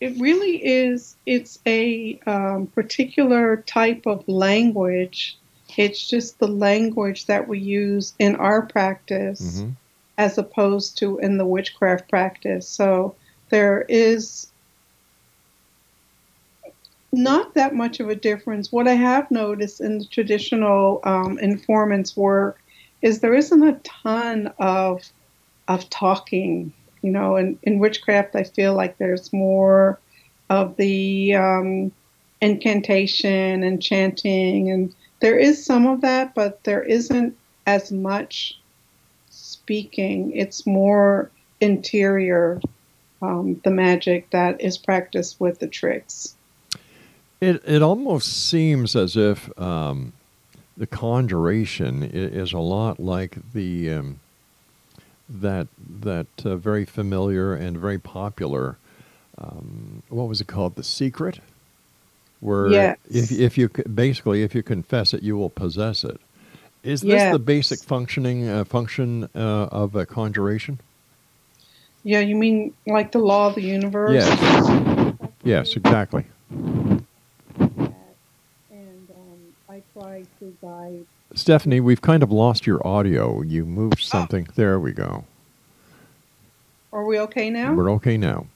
It 0.00 0.18
really 0.20 0.64
is. 0.64 1.16
It's 1.24 1.58
a 1.66 2.18
um, 2.26 2.66
particular 2.68 3.58
type 3.66 4.06
of 4.06 4.26
language. 4.28 5.38
It's 5.76 6.06
just 6.06 6.38
the 6.38 6.48
language 6.48 7.26
that 7.26 7.48
we 7.48 7.58
use 7.58 8.14
in 8.18 8.36
our 8.36 8.62
practice, 8.62 9.60
mm-hmm. 9.60 9.70
as 10.18 10.38
opposed 10.38 10.98
to 10.98 11.18
in 11.18 11.38
the 11.38 11.46
witchcraft 11.46 12.08
practice. 12.08 12.68
So 12.68 13.14
there 13.48 13.82
is 13.88 14.48
not 17.12 17.54
that 17.54 17.74
much 17.74 18.00
of 18.00 18.08
a 18.08 18.14
difference. 18.14 18.70
What 18.70 18.86
I 18.86 18.94
have 18.94 19.30
noticed 19.30 19.80
in 19.80 19.98
the 19.98 20.04
traditional 20.04 21.00
um, 21.04 21.38
informants 21.38 22.16
work 22.16 22.60
is 23.02 23.20
there 23.20 23.34
isn't 23.34 23.62
a 23.62 23.80
ton 23.82 24.52
of 24.58 25.02
of 25.68 25.88
talking. 25.90 26.72
You 27.06 27.12
know, 27.12 27.36
in, 27.36 27.56
in 27.62 27.78
witchcraft, 27.78 28.34
I 28.34 28.42
feel 28.42 28.74
like 28.74 28.98
there's 28.98 29.32
more 29.32 30.00
of 30.50 30.76
the 30.76 31.36
um, 31.36 31.92
incantation 32.40 33.62
and 33.62 33.80
chanting, 33.80 34.72
and 34.72 34.92
there 35.20 35.38
is 35.38 35.64
some 35.64 35.86
of 35.86 36.00
that, 36.00 36.34
but 36.34 36.64
there 36.64 36.82
isn't 36.82 37.36
as 37.64 37.92
much 37.92 38.58
speaking. 39.30 40.32
It's 40.34 40.66
more 40.66 41.30
interior, 41.60 42.60
um, 43.22 43.60
the 43.62 43.70
magic 43.70 44.30
that 44.30 44.60
is 44.60 44.76
practiced 44.76 45.40
with 45.40 45.60
the 45.60 45.68
tricks. 45.68 46.34
It 47.40 47.62
it 47.64 47.82
almost 47.82 48.50
seems 48.50 48.96
as 48.96 49.16
if 49.16 49.48
um, 49.60 50.12
the 50.76 50.88
conjuration 50.88 52.02
is 52.02 52.52
a 52.52 52.58
lot 52.58 52.98
like 52.98 53.38
the 53.52 53.92
um, 53.92 54.20
that 55.28 55.68
that 56.00 56.26
uh, 56.44 56.56
very 56.56 56.84
familiar 56.84 57.54
and 57.54 57.76
very 57.76 57.98
popular. 57.98 58.76
Um, 59.38 60.02
what 60.08 60.28
was 60.28 60.40
it 60.40 60.46
called? 60.46 60.76
The 60.76 60.84
Secret, 60.84 61.40
where 62.40 62.68
yes. 62.68 62.98
if 63.10 63.32
if 63.32 63.58
you 63.58 63.68
basically 63.68 64.42
if 64.42 64.54
you 64.54 64.62
confess 64.62 65.12
it, 65.12 65.22
you 65.22 65.36
will 65.36 65.50
possess 65.50 66.04
it. 66.04 66.20
Is 66.82 67.00
this 67.00 67.10
yes. 67.10 67.32
the 67.32 67.38
basic 67.40 67.80
functioning 67.80 68.48
uh, 68.48 68.64
function 68.64 69.24
uh, 69.34 69.68
of 69.72 69.96
a 69.96 70.06
conjuration? 70.06 70.78
Yeah, 72.04 72.20
you 72.20 72.36
mean 72.36 72.72
like 72.86 73.10
the 73.10 73.18
law 73.18 73.48
of 73.48 73.56
the 73.56 73.62
universe? 73.62 74.12
Yes. 74.12 75.16
Yes, 75.42 75.76
exactly. 75.76 76.24
And 76.50 77.04
um, 78.70 79.40
I 79.68 79.82
try 79.92 80.24
to 80.38 80.56
guide. 80.62 81.06
Stephanie, 81.36 81.80
we've 81.80 82.00
kind 82.00 82.22
of 82.22 82.32
lost 82.32 82.66
your 82.66 82.84
audio. 82.86 83.42
You 83.42 83.66
moved 83.66 83.98
oh. 84.00 84.04
something. 84.04 84.46
Oh. 84.48 84.52
There 84.56 84.80
we 84.80 84.92
go. 84.92 85.24
Are 86.92 87.04
we 87.04 87.20
okay 87.20 87.50
now? 87.50 87.74
We're 87.74 87.92
okay 87.92 88.16
now. 88.16 88.46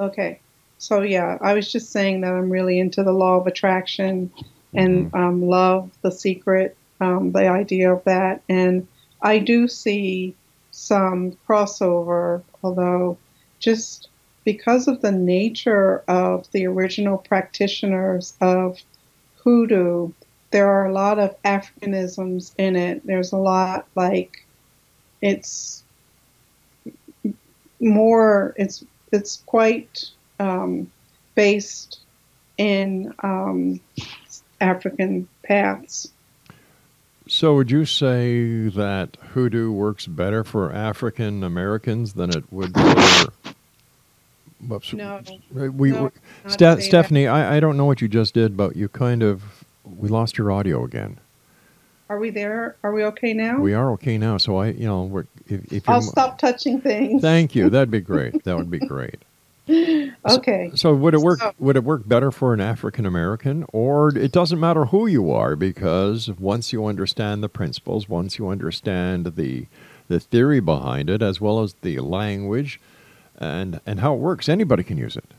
Okay. 0.00 0.40
So, 0.78 1.02
yeah, 1.02 1.38
I 1.40 1.54
was 1.54 1.70
just 1.70 1.92
saying 1.92 2.22
that 2.22 2.32
I'm 2.32 2.50
really 2.50 2.80
into 2.80 3.04
the 3.04 3.12
law 3.12 3.36
of 3.36 3.46
attraction 3.46 4.32
and 4.74 5.12
mm-hmm. 5.12 5.16
um, 5.16 5.42
love 5.46 5.90
the 6.02 6.10
secret, 6.10 6.76
um, 7.00 7.30
the 7.30 7.48
idea 7.48 7.92
of 7.92 8.02
that. 8.04 8.42
And 8.48 8.88
I 9.22 9.38
do 9.38 9.68
see 9.68 10.34
some 10.72 11.38
crossover, 11.48 12.42
although 12.64 13.16
just 13.60 14.08
because 14.42 14.88
of 14.88 15.02
the 15.02 15.12
nature 15.12 16.02
of 16.08 16.50
the 16.50 16.66
original 16.66 17.18
practitioners 17.18 18.34
of 18.40 18.82
hoodoo, 19.36 20.10
there 20.52 20.68
are 20.68 20.86
a 20.86 20.92
lot 20.92 21.18
of 21.18 21.34
Africanisms 21.42 22.54
in 22.58 22.76
it. 22.76 23.04
There's 23.04 23.32
a 23.32 23.38
lot 23.38 23.86
like 23.96 24.46
it's 25.20 25.82
more. 27.80 28.54
It's 28.56 28.84
it's 29.10 29.42
quite 29.46 30.04
um, 30.38 30.90
based 31.34 32.00
in 32.58 33.14
um, 33.22 33.80
African 34.60 35.28
paths. 35.42 36.12
So, 37.28 37.54
would 37.54 37.70
you 37.70 37.84
say 37.84 38.68
that 38.68 39.16
hoodoo 39.32 39.70
works 39.72 40.06
better 40.06 40.44
for 40.44 40.72
African 40.72 41.42
Americans 41.42 42.12
than 42.14 42.30
it 42.30 42.44
would 42.52 42.74
for? 42.74 43.54
Whoops. 44.66 44.92
No. 44.92 45.20
We, 45.50 45.90
no, 45.90 46.10
Ste- 46.46 46.82
Stephanie, 46.82 47.26
I, 47.26 47.56
I 47.56 47.60
don't 47.60 47.76
know 47.76 47.84
what 47.84 48.00
you 48.00 48.08
just 48.08 48.34
did, 48.34 48.56
but 48.56 48.76
you 48.76 48.88
kind 48.88 49.22
of 49.22 49.61
we 49.84 50.08
lost 50.08 50.38
your 50.38 50.50
audio 50.50 50.84
again. 50.84 51.18
Are 52.08 52.18
we 52.18 52.30
there? 52.30 52.76
Are 52.82 52.92
we 52.92 53.04
okay 53.04 53.32
now? 53.32 53.58
We 53.58 53.72
are 53.72 53.90
okay 53.92 54.18
now. 54.18 54.36
So 54.36 54.56
I, 54.56 54.68
you 54.68 54.86
know, 54.86 55.04
we're, 55.04 55.24
if, 55.46 55.72
if 55.72 55.88
I'll 55.88 56.02
stop 56.02 56.38
touching 56.38 56.80
things. 56.80 57.22
Thank 57.22 57.54
you. 57.54 57.70
That'd 57.70 57.90
be 57.90 58.00
great. 58.00 58.44
that 58.44 58.56
would 58.56 58.70
be 58.70 58.80
great. 58.80 59.22
okay. 59.68 60.70
So, 60.70 60.76
so, 60.76 60.94
would 60.94 61.14
it 61.14 61.20
work? 61.20 61.38
So, 61.38 61.54
would 61.58 61.76
it 61.76 61.84
work 61.84 62.06
better 62.06 62.30
for 62.30 62.52
an 62.52 62.60
African 62.60 63.06
American, 63.06 63.64
or 63.72 64.08
it 64.16 64.32
doesn't 64.32 64.58
matter 64.58 64.86
who 64.86 65.06
you 65.06 65.30
are 65.30 65.54
because 65.54 66.28
once 66.28 66.72
you 66.72 66.84
understand 66.84 67.42
the 67.42 67.48
principles, 67.48 68.08
once 68.08 68.38
you 68.38 68.48
understand 68.48 69.36
the 69.36 69.66
the 70.08 70.18
theory 70.18 70.60
behind 70.60 71.08
it, 71.08 71.22
as 71.22 71.40
well 71.40 71.60
as 71.62 71.74
the 71.80 72.00
language, 72.00 72.80
and 73.38 73.80
and 73.86 74.00
how 74.00 74.14
it 74.14 74.18
works, 74.18 74.48
anybody 74.48 74.82
can 74.82 74.98
use 74.98 75.16
it. 75.16 75.30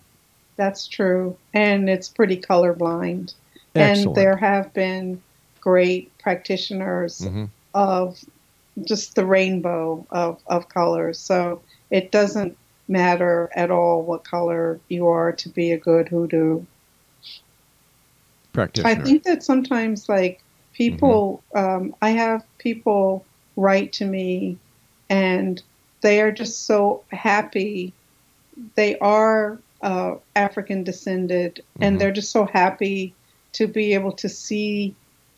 That's 0.56 0.88
true, 0.88 1.38
and 1.54 1.90
it's 1.90 2.08
pretty 2.08 2.38
colorblind. 2.38 3.34
Excellent. 3.76 4.08
And 4.08 4.16
there 4.16 4.38
have 4.38 4.74
been 4.74 5.22
great 5.60 6.16
practitioners 6.20 7.22
mm-hmm. 7.22 7.46
of 7.74 8.20
just 8.84 9.16
the 9.16 9.26
rainbow 9.26 10.06
of, 10.12 10.42
of 10.48 10.70
colors. 10.70 11.20
So 11.20 11.62
it 11.90 12.12
doesn't 12.12 12.58
matter 12.88 13.50
at 13.56 13.72
all 13.72 14.04
what 14.04 14.24
color 14.24 14.80
you 14.90 15.08
are 15.08 15.32
to 15.32 15.50
be 15.50 15.72
a 15.72 15.78
good 15.78 16.10
hoodoo 16.10 16.64
practitioner. 18.52 18.90
I 18.90 18.96
think 18.96 19.24
that 19.24 19.44
sometimes, 19.44 20.10
like, 20.10 20.44
people, 20.74 21.42
mm-hmm. 21.56 21.86
um, 21.86 21.96
I 22.02 22.10
have 22.12 22.44
people 22.58 23.26
write 23.56 23.94
to 23.94 24.06
me 24.06 24.58
and 25.10 25.62
they 26.02 26.22
are 26.22 26.32
just 26.32 26.66
so 26.66 27.04
happy. 27.12 27.94
They 28.76 28.98
are 29.00 29.60
uh, 29.82 30.16
African 30.36 30.84
descended 30.84 31.56
mm-hmm. 31.56 31.84
and 31.84 32.02
they're 32.02 32.12
just 32.12 32.32
so 32.32 32.46
happy 32.46 33.14
to 33.54 33.68
be 33.68 33.94
able 33.94 34.12
to 34.12 34.30
see 34.30 34.96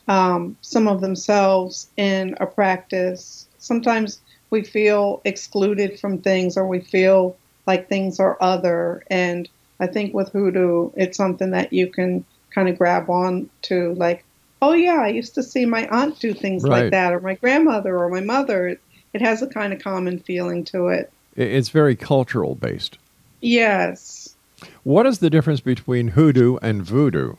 um, 0.08 0.58
some 0.62 0.88
of 0.88 1.02
themselves 1.02 1.90
in 1.98 2.36
a 2.40 2.46
practice. 2.46 3.48
Sometimes 3.58 4.20
we 4.50 4.64
feel 4.64 5.22
excluded 5.26 6.00
from 6.00 6.22
things 6.22 6.58
or 6.58 6.68
we 6.68 6.80
feel 6.80 7.36
like 7.68 7.90
things 7.90 8.20
are 8.20 8.38
other. 8.42 9.04
And 9.10 9.50
I 9.80 9.88
think 9.88 10.14
with 10.14 10.32
hoodoo, 10.32 10.92
it's 10.96 11.18
something 11.18 11.52
that 11.52 11.74
you 11.74 11.88
can 11.88 12.24
kind 12.52 12.70
of 12.70 12.78
grab 12.78 13.10
on 13.10 13.50
to, 13.64 13.94
like, 13.96 14.24
oh, 14.62 14.74
yeah, 14.74 15.02
I 15.02 15.10
used 15.10 15.36
to 15.36 15.44
see 15.44 15.66
my 15.66 15.88
aunt 15.88 16.20
do 16.20 16.34
things 16.34 16.64
right. 16.64 16.84
like 16.84 16.92
that, 16.92 17.12
or 17.12 17.20
my 17.20 17.34
grandmother, 17.34 17.98
or 17.98 18.10
my 18.10 18.22
mother. 18.22 18.68
It, 18.70 18.82
it 19.14 19.22
has 19.22 19.42
a 19.42 19.48
kind 19.48 19.74
of 19.74 19.82
common 19.82 20.20
feeling 20.20 20.64
to 20.66 20.88
it. 20.88 21.12
It's 21.36 21.70
very 21.70 21.96
cultural 21.96 22.56
based. 22.56 22.98
Yes. 23.42 24.36
What 24.84 25.06
is 25.06 25.20
the 25.20 25.30
difference 25.30 25.60
between 25.60 26.10
hoodoo 26.10 26.58
and 26.62 26.84
voodoo? 26.84 27.36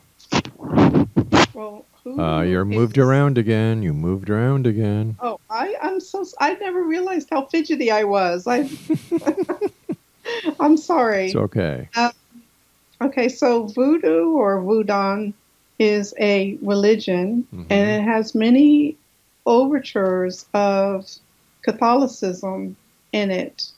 Well, 1.57 1.87
uh, 2.05 2.41
you're 2.41 2.65
moved 2.65 2.99
around 2.99 3.39
again. 3.39 3.81
You 3.81 3.91
moved 3.91 4.29
around 4.29 4.67
again. 4.67 5.17
Oh, 5.19 5.39
I 5.49 5.73
I, 5.73 5.75
I'm 5.81 5.99
so 5.99 6.23
I 6.39 6.53
never 6.53 6.83
realized 6.83 7.29
how 7.31 7.47
fidgety 7.47 7.89
I 7.89 8.03
was. 8.03 8.45
I, 8.45 8.69
I'm 10.59 10.77
sorry. 10.77 11.25
It's 11.25 11.35
okay. 11.35 11.89
Uh, 11.95 12.11
okay, 13.01 13.27
so 13.27 13.63
voodoo 13.63 14.33
or 14.33 14.61
voodoo 14.61 15.33
is 15.79 16.13
a 16.19 16.59
religion, 16.61 17.47
mm-hmm. 17.51 17.65
and 17.71 17.89
it 17.89 18.03
has 18.03 18.35
many 18.35 18.95
overtures 19.47 20.45
of 20.53 21.09
Catholicism 21.63 22.75
in 23.11 23.31
it, 23.31 23.71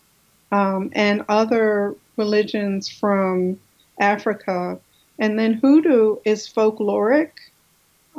um, 0.51 0.91
and 0.91 1.23
other 1.29 1.95
religions 2.17 2.89
from 2.89 3.57
Africa. 4.01 4.77
And 5.17 5.39
then 5.39 5.53
hoodoo 5.53 6.17
is 6.25 6.45
folkloric. 6.45 7.31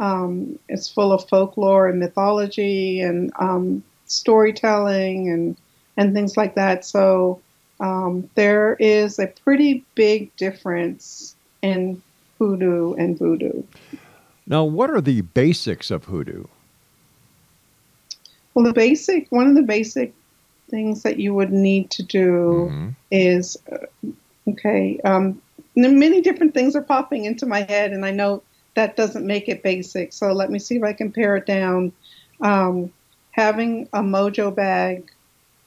Um, 0.01 0.59
it's 0.69 0.89
full 0.89 1.13
of 1.13 1.29
folklore 1.29 1.87
and 1.87 2.01
mythology 2.01 3.01
and 3.01 3.31
um, 3.39 3.85
storytelling 4.07 5.29
and 5.29 5.57
and 5.97 6.15
things 6.15 6.37
like 6.37 6.55
that. 6.55 6.85
So 6.85 7.41
um, 7.81 8.29
there 8.35 8.77
is 8.81 9.19
a 9.19 9.27
pretty 9.27 9.85
big 9.95 10.35
difference 10.37 11.37
in 11.61 12.01
hoodoo 12.39 12.95
and 12.95 13.19
voodoo. 13.19 13.63
Now, 14.47 14.65
what 14.65 14.91
are 14.91 15.03
the 15.03 15.21
basics 15.21 15.91
of 15.91 16.07
hoodoo? 16.07 16.45
Well, 18.55 18.65
the 18.65 18.73
basic 18.73 19.31
one 19.31 19.49
of 19.49 19.55
the 19.55 19.63
basic 19.63 20.15
things 20.71 21.03
that 21.03 21.19
you 21.19 21.35
would 21.35 21.53
need 21.53 21.91
to 21.91 22.03
do 22.03 22.71
mm-hmm. 22.71 22.89
is 23.11 23.59
uh, 23.71 24.09
okay. 24.49 24.99
Um, 25.05 25.43
many 25.77 26.21
different 26.21 26.55
things 26.55 26.75
are 26.75 26.83
popping 26.83 27.27
into 27.27 27.45
my 27.45 27.63
head, 27.63 27.93
and 27.93 28.05
I 28.07 28.11
know 28.11 28.43
that 28.81 28.97
doesn't 28.97 29.27
make 29.27 29.47
it 29.51 29.63
basic. 29.63 30.11
So 30.11 30.33
let 30.33 30.51
me 30.51 30.59
see 30.59 30.77
if 30.77 30.83
I 30.83 30.95
can 30.95 31.13
pare 31.13 31.37
it 31.37 31.45
down. 31.45 31.93
Um, 32.41 32.91
having 33.33 33.91
a 33.93 34.01
mojo 34.01 34.55
bag, 34.55 35.11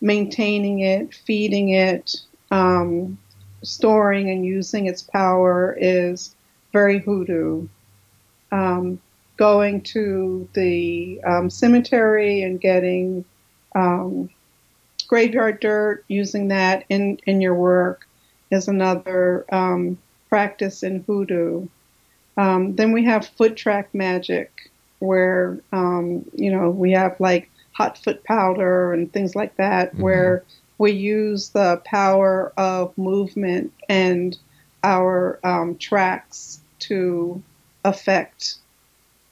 maintaining 0.02 0.80
it, 0.80 1.14
feeding 1.14 1.70
it, 1.70 2.16
um, 2.50 3.20
storing 3.62 4.32
and 4.32 4.44
using 4.44 4.88
its 4.88 5.04
power 5.04 5.78
is 5.80 6.36
very 6.72 6.98
hoodoo. 6.98 7.68
Um, 8.52 9.00
going 9.38 9.82
to 9.82 10.50
the 10.54 11.22
um, 11.24 11.52
cemetery 11.52 12.42
and 12.42 12.60
getting 12.60 13.26
um, 13.76 14.28
graveyard 15.08 15.60
dirt, 15.60 16.04
using 16.08 16.48
that 16.48 16.84
in, 16.90 17.20
in 17.28 17.42
your 17.42 17.54
work 17.54 18.08
is 18.50 18.68
another 18.68 19.46
um, 19.52 20.00
practice 20.30 20.82
in 20.82 21.04
hoodoo. 21.04 21.68
Um, 22.38 22.76
then 22.76 22.92
we 22.92 23.04
have 23.06 23.28
foot 23.28 23.56
track 23.56 23.94
magic, 23.94 24.72
where 25.00 25.60
um, 25.72 26.26
you 26.34 26.52
know 26.52 26.70
we 26.70 26.92
have 26.92 27.20
like 27.20 27.50
hot 27.74 27.98
foot 27.98 28.24
powder 28.24 28.94
and 28.94 29.12
things 29.12 29.36
like 29.36 29.56
that, 29.58 29.94
mm-hmm. 29.94 30.04
where 30.04 30.44
we 30.78 30.92
use 30.92 31.50
the 31.50 31.82
power 31.86 32.52
of 32.58 32.98
movement 32.98 33.74
and 33.90 34.38
our 34.84 35.40
um, 35.44 35.78
tracks 35.78 36.60
to 36.80 37.42
affect 37.86 38.56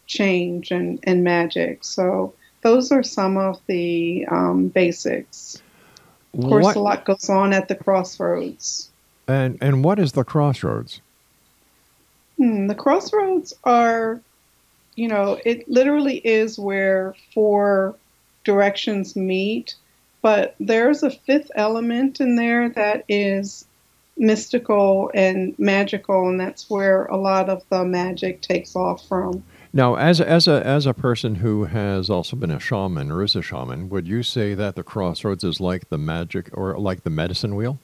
change 0.07 0.71
and, 0.71 0.99
and 1.03 1.23
magic. 1.23 1.83
So 1.83 2.33
those 2.61 2.91
are 2.91 3.03
some 3.03 3.37
of 3.37 3.59
the 3.67 4.25
um, 4.29 4.67
basics. 4.67 5.61
Of 6.33 6.45
course, 6.45 6.63
what, 6.63 6.75
a 6.75 6.79
lot 6.79 7.05
goes 7.05 7.29
on 7.29 7.51
at 7.53 7.67
the 7.67 7.75
crossroads. 7.75 8.89
And 9.27 9.57
and 9.61 9.83
what 9.83 9.99
is 9.99 10.13
the 10.13 10.23
crossroads? 10.23 11.01
Hmm, 12.41 12.65
the 12.65 12.73
crossroads 12.73 13.53
are, 13.65 14.19
you 14.95 15.07
know, 15.07 15.39
it 15.45 15.69
literally 15.69 16.17
is 16.17 16.57
where 16.57 17.13
four 17.35 17.95
directions 18.43 19.15
meet, 19.15 19.75
but 20.23 20.55
there's 20.59 21.03
a 21.03 21.11
fifth 21.11 21.51
element 21.53 22.19
in 22.19 22.37
there 22.37 22.69
that 22.69 23.05
is 23.07 23.65
mystical 24.17 25.11
and 25.13 25.53
magical, 25.59 26.29
and 26.29 26.39
that's 26.39 26.67
where 26.67 27.05
a 27.05 27.15
lot 27.15 27.47
of 27.47 27.61
the 27.69 27.85
magic 27.85 28.41
takes 28.41 28.75
off 28.75 29.07
from. 29.07 29.43
Now, 29.71 29.93
as 29.93 30.19
as 30.19 30.47
a 30.47 30.65
as 30.65 30.87
a 30.87 30.95
person 30.95 31.35
who 31.35 31.65
has 31.65 32.09
also 32.09 32.35
been 32.35 32.49
a 32.49 32.59
shaman 32.59 33.11
or 33.11 33.21
is 33.21 33.35
a 33.35 33.43
shaman, 33.43 33.87
would 33.89 34.07
you 34.07 34.23
say 34.23 34.55
that 34.55 34.75
the 34.75 34.83
crossroads 34.83 35.43
is 35.43 35.59
like 35.59 35.89
the 35.89 35.99
magic 35.99 36.49
or 36.53 36.75
like 36.79 37.03
the 37.03 37.11
medicine 37.11 37.55
wheel? 37.55 37.77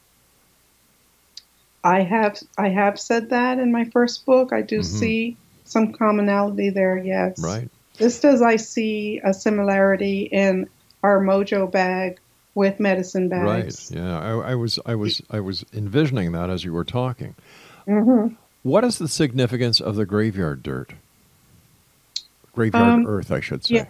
I 1.84 2.02
have 2.02 2.40
I 2.56 2.68
have 2.68 2.98
said 2.98 3.30
that 3.30 3.58
in 3.58 3.72
my 3.72 3.84
first 3.84 4.26
book. 4.26 4.52
I 4.52 4.62
do 4.62 4.80
mm-hmm. 4.80 4.98
see 4.98 5.36
some 5.64 5.92
commonality 5.92 6.70
there. 6.70 6.98
Yes. 6.98 7.38
Right. 7.38 7.70
Just 7.96 8.24
as 8.24 8.42
I 8.42 8.56
see 8.56 9.20
a 9.24 9.34
similarity 9.34 10.22
in 10.22 10.68
our 11.02 11.20
mojo 11.20 11.70
bag 11.70 12.18
with 12.54 12.80
medicine 12.80 13.28
bags. 13.28 13.90
Right. 13.90 14.00
Yeah. 14.00 14.18
I, 14.18 14.50
I 14.50 14.54
was 14.54 14.78
I 14.84 14.94
was 14.94 15.22
I 15.30 15.40
was 15.40 15.64
envisioning 15.72 16.32
that 16.32 16.50
as 16.50 16.64
you 16.64 16.72
were 16.72 16.84
talking. 16.84 17.34
Mm-hmm. 17.86 18.34
What 18.62 18.84
is 18.84 18.98
the 18.98 19.08
significance 19.08 19.80
of 19.80 19.96
the 19.96 20.04
graveyard 20.04 20.62
dirt? 20.62 20.94
Graveyard 22.52 22.88
um, 22.88 23.06
earth, 23.06 23.30
I 23.30 23.40
should 23.40 23.64
say. 23.64 23.76
Yeah. 23.76 23.86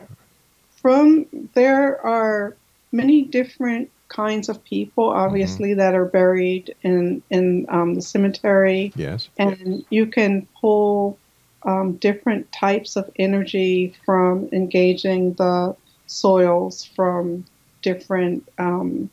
From 0.83 1.27
there 1.55 2.05
are 2.07 2.57
many 2.93 3.23
different 3.23 3.91
kinds 4.09 4.49
of 4.49 4.63
people, 4.65 5.11
obviously, 5.11 5.71
mm-hmm. 5.71 5.79
that 5.79 5.95
are 5.95 6.05
buried 6.05 6.75
in 6.83 7.23
in 7.31 7.67
um, 7.69 7.95
the 7.95 8.03
cemetery. 8.03 8.93
Yes, 8.97 9.29
and 9.39 9.85
you 9.91 10.07
can 10.07 10.47
pull 10.61 11.19
um, 11.65 11.95
different 11.97 12.51
types 12.53 12.97
of 12.97 13.11
energy 13.17 13.95
from 14.05 14.49
engaging 14.53 15.35
the 15.35 15.77
soils 16.07 16.85
from 16.85 17.45
different 17.83 18.49
um, 18.59 19.11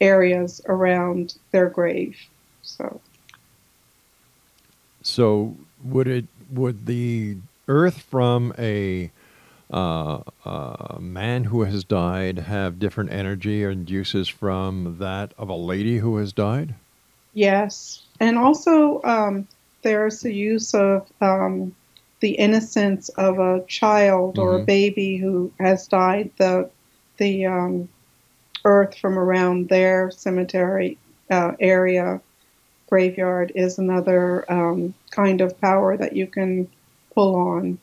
areas 0.00 0.60
around 0.66 1.36
their 1.50 1.68
grave. 1.68 2.16
So, 2.62 3.00
so 5.02 5.56
would 5.82 6.08
it 6.08 6.26
would 6.50 6.86
the 6.86 7.36
earth 7.68 8.00
from 8.02 8.54
a 8.58 9.10
uh, 9.74 10.22
a 10.44 11.00
man 11.00 11.42
who 11.44 11.62
has 11.62 11.82
died 11.82 12.38
have 12.38 12.78
different 12.78 13.12
energy 13.12 13.64
and 13.64 13.90
uses 13.90 14.28
from 14.28 14.98
that 15.00 15.34
of 15.36 15.48
a 15.48 15.54
lady 15.54 15.98
who 15.98 16.16
has 16.18 16.32
died? 16.32 16.76
Yes. 17.32 18.04
And 18.20 18.38
also, 18.38 19.02
um, 19.02 19.48
there's 19.82 20.20
the 20.20 20.32
use 20.32 20.74
of 20.74 21.10
um, 21.20 21.74
the 22.20 22.34
innocence 22.34 23.08
of 23.10 23.40
a 23.40 23.64
child 23.66 24.38
or 24.38 24.52
mm-hmm. 24.52 24.62
a 24.62 24.66
baby 24.66 25.16
who 25.16 25.52
has 25.58 25.88
died. 25.88 26.30
The, 26.36 26.70
the 27.16 27.46
um, 27.46 27.88
earth 28.64 28.96
from 28.96 29.18
around 29.18 29.68
their 29.68 30.12
cemetery 30.12 30.98
uh, 31.32 31.52
area, 31.58 32.20
graveyard, 32.88 33.50
is 33.56 33.78
another 33.78 34.50
um, 34.50 34.94
kind 35.10 35.40
of 35.40 35.60
power 35.60 35.96
that 35.96 36.14
you 36.14 36.28
can 36.28 36.68
pull 37.12 37.34
on 37.34 37.78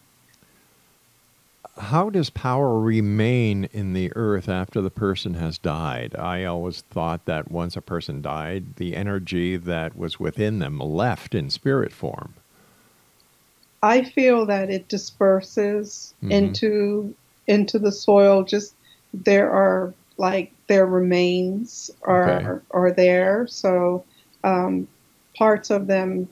how 1.78 2.10
does 2.10 2.30
power 2.30 2.80
remain 2.80 3.66
in 3.72 3.94
the 3.94 4.12
earth 4.16 4.50
after 4.50 4.82
the 4.82 4.92
person 4.92 5.36
has 5.36 5.58
died? 5.58 6.16
I 6.18 6.44
always 6.44 6.82
thought 6.82 7.26
that 7.26 7.50
once 7.50 7.78
a 7.78 7.82
person 7.82 8.22
died, 8.22 8.76
the 8.76 8.96
energy 8.96 9.58
that 9.58 9.96
was 9.96 10.20
within 10.20 10.60
them 10.60 10.80
left 10.80 11.34
in 11.34 11.50
spirit 11.50 11.94
form. 11.94 12.34
I 13.84 14.04
feel 14.04 14.46
that 14.46 14.70
it 14.70 14.88
disperses 14.90 16.14
mm-hmm. 16.22 16.32
into 16.32 17.16
into 17.48 17.80
the 17.80 17.92
soil. 17.92 18.44
Just 18.44 18.76
there 19.14 19.50
are 19.50 19.94
like 20.18 20.52
their 20.68 20.86
remains 20.86 21.90
are 22.04 22.30
okay. 22.30 22.66
are 22.72 22.92
there, 22.92 23.48
so 23.48 24.04
um, 24.44 24.88
parts 25.36 25.70
of 25.70 25.88
them 25.88 26.28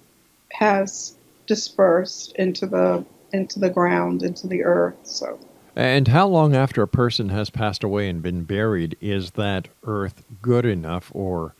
has 0.52 1.15
dispersed 1.47 2.34
into 2.34 2.67
the 2.67 3.04
into 3.32 3.60
the 3.60 3.70
ground, 3.70 4.24
into 4.24 4.48
the 4.48 4.63
earth. 4.63 4.98
So. 5.04 5.39
And 5.76 6.08
how 6.08 6.28
long 6.28 6.56
after 6.56 6.82
a 6.82 6.88
person 6.88 7.30
has 7.30 7.50
passed 7.50 7.84
away 7.84 8.10
and 8.10 8.22
been 8.22 8.44
buried 8.44 8.98
is 9.00 9.32
that 9.32 9.68
earth 9.84 10.24
good 10.42 10.65
enough 10.65 11.12
or 11.13 11.54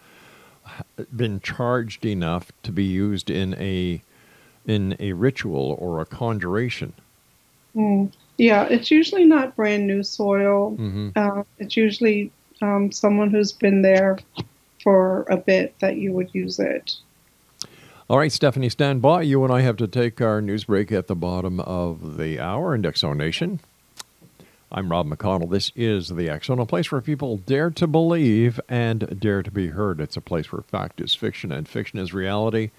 been 1.16 1.40
charged 1.40 2.06
enough 2.06 2.52
to 2.64 2.72
be 2.72 2.84
used 2.84 3.30
in 3.30 3.54
a 3.56 4.02
in 4.66 4.96
a 5.00 5.14
ritual 5.14 5.76
or 5.80 6.02
a 6.02 6.06
conjuration? 6.06 6.94
Mm. 7.76 8.12
Yeah, 8.38 8.64
it's 8.66 8.90
usually 8.90 9.26
not 9.26 9.56
brand 9.56 9.86
new 9.86 10.04
soil. 10.04 10.76
Mm-hmm. 10.78 11.10
Uh, 11.16 11.44
it's 11.58 11.76
usually 11.76 12.32
um, 12.62 12.92
someone 12.92 13.30
who's 13.30 13.52
been 13.52 13.82
there 13.82 14.20
for 14.82 15.26
a 15.30 15.38
bit 15.38 15.78
that 15.80 15.98
you 15.98 16.14
would 16.14 16.34
use 16.34 16.60
it. 16.60 16.96
All 18.10 18.18
right, 18.18 18.32
Stephanie, 18.32 18.70
stand 18.70 19.04
by. 19.04 19.22
You 19.22 19.44
and 19.44 19.54
I 19.54 19.62
have 19.62 19.78
to 19.78 19.88
take 19.88 20.20
our 20.20 20.42
news 20.42 20.64
break 20.64 20.92
at 20.92 21.06
the 21.06 21.16
bottom 21.16 21.60
of 21.60 22.18
the 22.18 22.40
hour 22.40 22.74
in 22.74 22.84
X 22.84 23.02
Zone 23.02 23.20
Nation. 23.20 23.60
I'm 24.72 24.90
Rob 24.90 25.06
McConnell. 25.06 25.52
This 25.52 25.72
is 25.76 26.08
the 26.08 26.40
Zone, 26.44 26.58
a 26.58 26.66
place 26.66 26.92
where 26.92 27.02
people 27.02 27.38
dare 27.38 27.70
to 27.70 27.86
believe 27.86 28.60
and 28.68 29.20
dare 29.20 29.44
to 29.44 29.52
be 29.52 29.68
heard. 29.68 30.02
It's 30.02 30.18
a 30.18 30.22
place 30.22 30.52
where 30.52 30.64
fact 30.64 31.00
is 31.00 31.14
fiction 31.14 31.52
and 31.52 31.68
fiction 31.68 32.00
is 32.00 32.12
reality. 32.12 32.72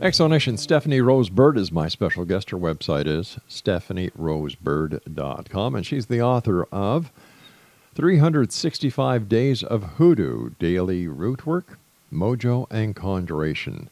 X 0.00 0.16
Zone 0.16 0.30
Nation 0.30 0.56
Stephanie 0.56 1.02
Rose 1.02 1.28
Bird 1.28 1.58
is 1.58 1.70
my 1.70 1.86
special 1.86 2.24
guest. 2.24 2.48
Her 2.48 2.56
website 2.56 3.06
is 3.06 3.38
stephanierosebird.com, 3.50 5.74
and 5.74 5.84
she's 5.84 6.06
the 6.06 6.22
author 6.22 6.64
of 6.72 7.12
365 7.96 9.28
Days 9.28 9.62
of 9.62 9.82
Hoodoo 9.98 10.52
Daily 10.58 11.06
Root 11.06 11.44
Work, 11.44 11.78
Mojo, 12.10 12.66
and 12.70 12.96
Conjuration. 12.96 13.90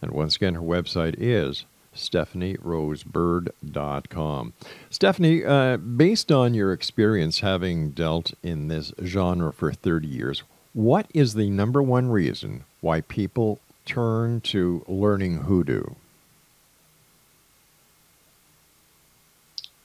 And 0.00 0.12
once 0.12 0.36
again, 0.36 0.54
her 0.54 0.62
website 0.62 1.16
is 1.18 1.66
stephanierosebird.com. 1.94 4.52
Stephanie, 4.88 5.44
uh, 5.44 5.76
based 5.76 6.32
on 6.32 6.54
your 6.54 6.72
experience 6.72 7.40
having 7.40 7.90
dealt 7.90 8.32
in 8.42 8.68
this 8.68 8.94
genre 9.04 9.52
for 9.52 9.70
30 9.70 10.08
years, 10.08 10.44
what 10.72 11.08
is 11.12 11.34
the 11.34 11.50
number 11.50 11.82
one 11.82 12.08
reason 12.08 12.64
why 12.80 13.02
people 13.02 13.60
turn 13.84 14.40
to 14.42 14.84
learning 14.86 15.38
hoodoo? 15.38 15.84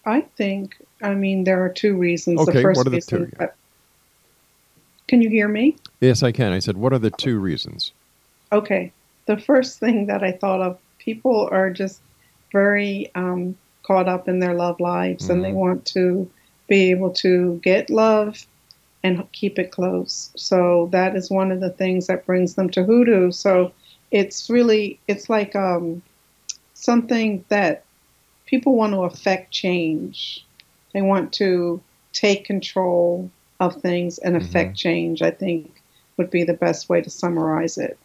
I 0.06 0.22
think, 0.22 0.78
I 1.02 1.14
mean, 1.14 1.44
there 1.44 1.64
are 1.64 1.70
two 1.70 1.98
reasons. 1.98 2.40
Okay, 2.42 2.54
the 2.54 2.62
first 2.62 2.78
what 2.78 2.88
are 2.88 2.90
the 2.92 2.96
reason, 2.98 3.32
two? 3.38 3.48
Can 5.08 5.22
you 5.22 5.30
hear 5.30 5.48
me? 5.48 5.76
Yes, 6.00 6.24
I 6.24 6.32
can. 6.32 6.52
I 6.52 6.60
said, 6.60 6.78
what 6.78 6.94
are 6.94 7.00
the 7.00 7.12
two 7.12 7.40
reasons? 7.40 7.92
Okay. 8.52 8.92
The 9.26 9.38
first 9.38 9.80
thing 9.80 10.08
that 10.08 10.24
I 10.24 10.32
thought 10.32 10.62
of 10.62 10.78
people 11.00 11.50
are 11.52 11.70
just 11.70 12.02
very 12.52 13.12
um, 13.16 13.58
caught 13.84 14.08
up 14.08 14.28
in 14.28 14.40
their 14.40 14.54
love 14.54 14.80
lives 14.80 15.24
mm-hmm. 15.24 15.34
and 15.34 15.44
they 15.44 15.50
mm-hmm. 15.50 15.58
want 15.58 15.86
to 15.88 16.30
be 16.68 16.92
able 16.92 17.12
to 17.12 17.60
get 17.64 17.90
love 17.90 18.46
and 19.04 19.30
keep 19.32 19.58
it 19.60 19.72
close. 19.72 20.32
So 20.36 20.90
that 20.92 21.16
is 21.16 21.30
one 21.30 21.52
of 21.52 21.60
the 21.62 21.70
things 21.70 22.08
that 22.08 22.26
brings 22.26 22.56
them 22.56 22.70
to 22.72 22.84
hoodoo. 22.84 23.32
So 23.32 23.72
it's 24.12 24.50
really 24.50 25.00
it's 25.08 25.30
like 25.30 25.56
um, 25.56 26.02
something 26.74 27.44
that 27.50 27.84
people 28.46 28.76
want 28.76 28.94
to 28.94 29.04
affect 29.04 29.52
change. 29.52 30.46
They 30.94 31.02
want 31.02 31.34
to 31.34 31.82
take 32.14 32.46
control 32.46 33.30
of 33.60 33.76
things 33.82 34.18
and 34.18 34.36
affect 34.36 34.70
mm-hmm. 34.70 34.76
change. 34.76 35.22
I 35.22 35.32
think 35.32 35.82
would 36.18 36.32
be 36.32 36.44
the 36.44 36.54
best 36.54 36.90
way 36.90 37.02
to 37.02 37.10
summarize 37.10 37.78
it. 37.78 37.98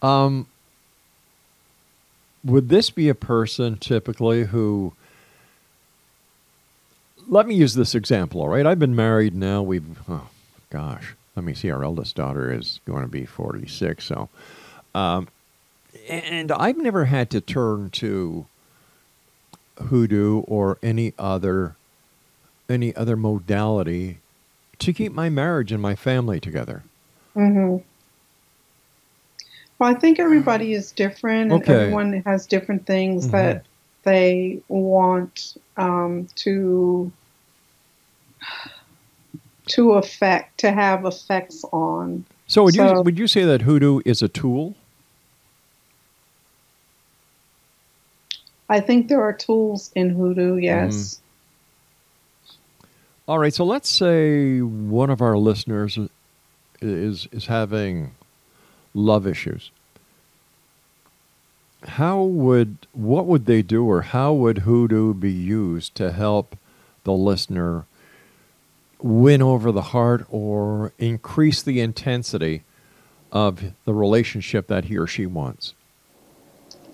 Um, 0.00 0.46
would 2.44 2.68
this 2.68 2.90
be 2.90 3.08
a 3.08 3.14
person 3.14 3.76
typically 3.76 4.44
who? 4.44 4.92
Let 7.26 7.46
me 7.46 7.54
use 7.54 7.74
this 7.74 7.94
example. 7.94 8.40
All 8.40 8.48
right, 8.48 8.66
I've 8.66 8.78
been 8.78 8.96
married 8.96 9.34
now. 9.34 9.62
We've 9.62 9.84
oh 10.08 10.28
gosh, 10.70 11.14
let 11.38 11.44
me 11.44 11.54
see, 11.54 11.70
our 11.70 11.84
eldest 11.84 12.16
daughter 12.16 12.52
is 12.52 12.80
going 12.84 13.02
to 13.02 13.08
be 13.08 13.24
46. 13.24 14.04
So, 14.04 14.28
um, 14.92 15.28
and 16.08 16.50
I've 16.50 16.76
never 16.76 17.04
had 17.04 17.30
to 17.30 17.40
turn 17.40 17.90
to 17.90 18.46
hoodoo 19.84 20.40
or 20.40 20.78
any 20.82 21.14
other 21.16 21.76
any 22.68 22.94
other 22.96 23.16
modality 23.16 24.18
to 24.80 24.92
keep 24.92 25.12
my 25.12 25.28
marriage 25.28 25.70
and 25.70 25.80
my 25.80 25.94
family 25.94 26.40
together. 26.40 26.82
Mm-hmm. 27.36 27.84
Well, 29.78 29.90
I 29.90 29.94
think 29.94 30.18
everybody 30.18 30.72
is 30.72 30.90
different, 30.90 31.52
and 31.52 31.68
everyone 31.68 32.24
has 32.26 32.46
different 32.46 32.84
things 32.84 33.28
mm-hmm. 33.28 33.36
that 33.36 33.64
they 34.02 34.60
want 34.66 35.56
um, 35.76 36.26
to 36.34 37.12
to 39.68 39.92
affect 39.92 40.58
to 40.60 40.72
have 40.72 41.04
effects 41.04 41.64
on. 41.72 42.24
So 42.46 42.64
would 42.64 42.74
so, 42.74 42.96
you 42.96 43.02
would 43.02 43.18
you 43.18 43.26
say 43.26 43.44
that 43.44 43.62
hoodoo 43.62 44.00
is 44.04 44.22
a 44.22 44.28
tool? 44.28 44.74
I 48.68 48.80
think 48.80 49.08
there 49.08 49.22
are 49.22 49.32
tools 49.32 49.90
in 49.94 50.10
hoodoo. 50.10 50.56
Yes. 50.56 50.94
Mm. 50.94 51.20
All 53.28 53.38
right. 53.38 53.52
So 53.52 53.64
let's 53.64 53.88
say 53.88 54.60
one 54.60 55.10
of 55.10 55.20
our 55.20 55.36
listeners 55.36 55.98
is 56.80 57.28
is 57.32 57.46
having 57.46 58.14
love 58.94 59.26
issues. 59.26 59.70
How 61.86 62.22
would 62.22 62.86
what 62.92 63.26
would 63.26 63.46
they 63.46 63.62
do, 63.62 63.84
or 63.84 64.02
how 64.02 64.32
would 64.32 64.58
hoodoo 64.58 65.14
be 65.14 65.32
used 65.32 65.94
to 65.96 66.12
help 66.12 66.56
the 67.04 67.12
listener 67.12 67.84
win 69.02 69.42
over 69.42 69.72
the 69.72 69.82
heart 69.82 70.26
or 70.30 70.92
increase 70.98 71.62
the 71.62 71.80
intensity 71.80 72.64
of 73.30 73.72
the 73.84 73.94
relationship 73.94 74.66
that 74.68 74.86
he 74.86 74.96
or 74.96 75.06
she 75.06 75.26
wants? 75.26 75.74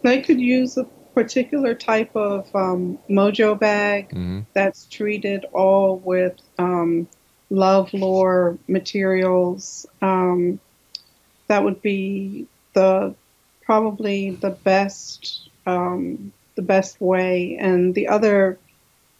They 0.02 0.20
could 0.20 0.40
use 0.40 0.76
a 0.76 0.84
particular 1.14 1.74
type 1.74 2.14
of 2.14 2.54
um, 2.54 2.98
mojo 3.08 3.58
bag 3.58 4.08
mm-hmm. 4.08 4.40
that's 4.52 4.86
treated 4.86 5.46
all 5.52 5.96
with 5.98 6.34
um, 6.58 7.08
love 7.50 7.94
lore 7.94 8.58
materials. 8.66 9.86
Um, 10.02 10.60
that 11.46 11.62
would 11.62 11.80
be 11.80 12.46
the 12.74 13.14
probably 13.62 14.30
the 14.30 14.50
best 14.50 15.48
um, 15.66 16.32
the 16.54 16.62
best 16.62 17.00
way. 17.00 17.56
And 17.58 17.94
the 17.94 18.08
other 18.08 18.58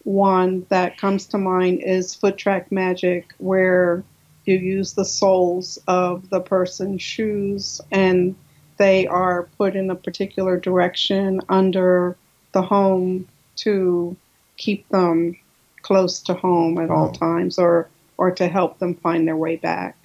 one 0.05 0.65
that 0.69 0.97
comes 0.97 1.25
to 1.25 1.37
mind 1.37 1.81
is 1.83 2.15
foot 2.15 2.37
track 2.37 2.71
magic, 2.71 3.33
where 3.39 4.03
you 4.45 4.55
use 4.55 4.93
the 4.93 5.03
soles 5.03 5.77
of 5.87 6.29
the 6.29 6.39
person's 6.39 7.01
shoes 7.01 7.81
and 7.91 8.35
they 8.77 9.07
are 9.07 9.49
put 9.57 9.75
in 9.75 9.89
a 9.89 9.95
particular 9.95 10.59
direction 10.59 11.41
under 11.49 12.15
the 12.51 12.61
home 12.61 13.27
to 13.55 14.15
keep 14.57 14.87
them 14.89 15.35
close 15.81 16.21
to 16.21 16.33
home 16.33 16.77
at 16.77 16.89
all 16.89 17.09
oh. 17.09 17.17
times 17.17 17.57
or 17.57 17.89
or 18.17 18.31
to 18.31 18.47
help 18.47 18.79
them 18.79 18.95
find 18.95 19.27
their 19.27 19.35
way 19.35 19.55
back. 19.57 19.97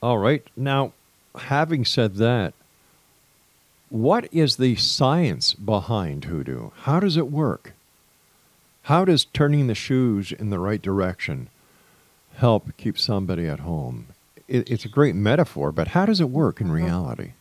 All 0.00 0.18
right. 0.18 0.46
Now, 0.56 0.92
having 1.34 1.84
said 1.84 2.16
that, 2.16 2.54
What 3.88 4.28
is 4.32 4.56
the 4.56 4.76
science 4.76 5.54
behind 5.54 6.26
hoodoo? 6.26 6.70
How 6.82 7.00
does 7.00 7.16
it 7.16 7.30
work? 7.30 7.72
How 8.84 9.06
does 9.06 9.24
turning 9.24 9.66
the 9.66 9.74
shoes 9.74 10.30
in 10.30 10.50
the 10.50 10.58
right 10.58 10.80
direction 10.80 11.48
help 12.36 12.76
keep 12.76 12.98
somebody 12.98 13.46
at 13.46 13.60
home? 13.60 14.08
It, 14.46 14.70
it's 14.70 14.84
a 14.84 14.90
great 14.90 15.14
metaphor, 15.14 15.72
but 15.72 15.88
how 15.88 16.04
does 16.04 16.20
it 16.20 16.28
work 16.28 16.60
in 16.60 16.70
reality? 16.70 17.32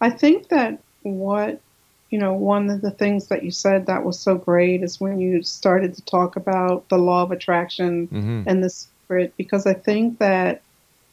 I 0.00 0.08
think 0.08 0.48
that 0.48 0.80
what, 1.02 1.60
you 2.08 2.18
know, 2.18 2.32
one 2.32 2.70
of 2.70 2.80
the 2.80 2.90
things 2.90 3.26
that 3.26 3.42
you 3.42 3.50
said 3.50 3.84
that 3.84 4.02
was 4.02 4.18
so 4.18 4.36
great 4.36 4.82
is 4.82 4.98
when 4.98 5.20
you 5.20 5.42
started 5.42 5.94
to 5.94 6.02
talk 6.02 6.36
about 6.36 6.88
the 6.88 6.96
law 6.96 7.22
of 7.22 7.32
attraction 7.32 8.08
mm-hmm. 8.08 8.42
and 8.46 8.64
the 8.64 8.70
spirit, 8.70 9.34
because 9.36 9.66
I 9.66 9.74
think 9.74 10.18
that 10.20 10.62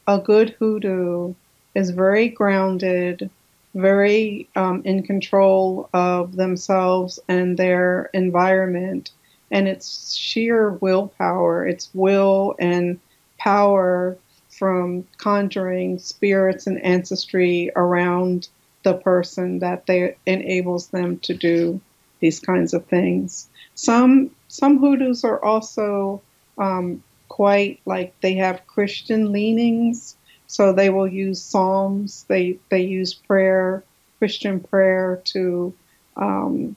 a 0.08 0.20
good 0.20 0.52
hoodoo 0.52 1.34
is 1.76 1.90
very 1.90 2.30
grounded, 2.30 3.30
very 3.76 4.48
um, 4.56 4.84
in 4.86 5.04
control 5.04 5.90
of 5.94 6.38
themselves 6.38 7.20
and 7.28 7.58
their 7.58 8.10
environment. 8.14 9.12
And 9.54 9.68
it's 9.68 10.16
sheer 10.16 10.72
willpower, 10.72 11.66
it's 11.68 11.92
will 11.94 12.56
and 12.60 13.00
power 13.38 14.18
from 14.50 15.06
conjuring 15.18 16.00
spirits 16.00 16.66
and 16.66 16.84
ancestry 16.84 17.72
around 17.76 18.50
the 18.82 18.96
person 18.96 19.60
that 19.60 19.86
they 19.86 20.16
enables 20.26 20.88
them 20.88 21.20
to 21.20 21.36
do 21.36 21.80
these 22.20 22.40
kinds 22.40 22.74
of 22.74 22.86
things. 22.88 23.48
Some 23.76 24.32
some 24.48 24.80
hoodoos 24.80 25.24
are 25.24 25.44
also 25.44 26.22
um, 26.58 27.04
quite 27.30 27.80
like 27.86 28.20
they 28.22 28.34
have 28.36 28.66
Christian 28.66 29.32
leanings, 29.32 30.16
so 30.48 30.74
they 30.74 30.90
will 30.90 31.08
use 31.08 31.40
psalms. 31.40 32.26
They 32.28 32.58
they 32.70 32.82
use 32.82 33.14
prayer, 33.14 33.84
Christian 34.18 34.60
prayer, 34.60 35.22
to 35.26 35.74
um, 36.18 36.76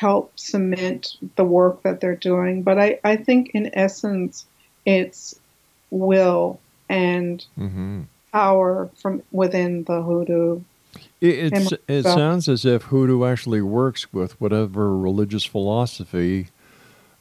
help 0.00 0.32
cement 0.38 1.18
the 1.36 1.44
work 1.44 1.82
that 1.82 2.00
they're 2.00 2.16
doing. 2.16 2.62
But 2.62 2.78
I, 2.78 2.98
I 3.04 3.16
think 3.16 3.50
in 3.52 3.70
essence, 3.74 4.46
it's 4.86 5.38
will 5.90 6.58
and 6.88 7.44
mm-hmm. 7.58 8.02
power 8.32 8.88
from 8.96 9.22
within 9.30 9.84
the 9.84 10.00
hoodoo. 10.00 10.62
It, 11.20 11.78
it 11.86 12.04
sounds 12.04 12.48
as 12.48 12.64
if 12.64 12.84
hoodoo 12.84 13.26
actually 13.26 13.60
works 13.60 14.10
with 14.10 14.40
whatever 14.40 14.96
religious 14.96 15.44
philosophy 15.44 16.48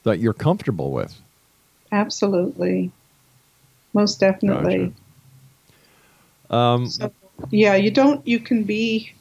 that 0.03 0.19
you're 0.19 0.33
comfortable 0.33 0.91
with. 0.91 1.19
Absolutely. 1.91 2.91
Most 3.93 4.21
definitely. 4.21 4.93
Gotcha. 6.49 6.55
Um, 6.55 6.87
so, 6.87 7.11
yeah, 7.49 7.75
you 7.75 7.91
don't, 7.91 8.25
you 8.25 8.39
can 8.39 8.63
be, 8.63 9.11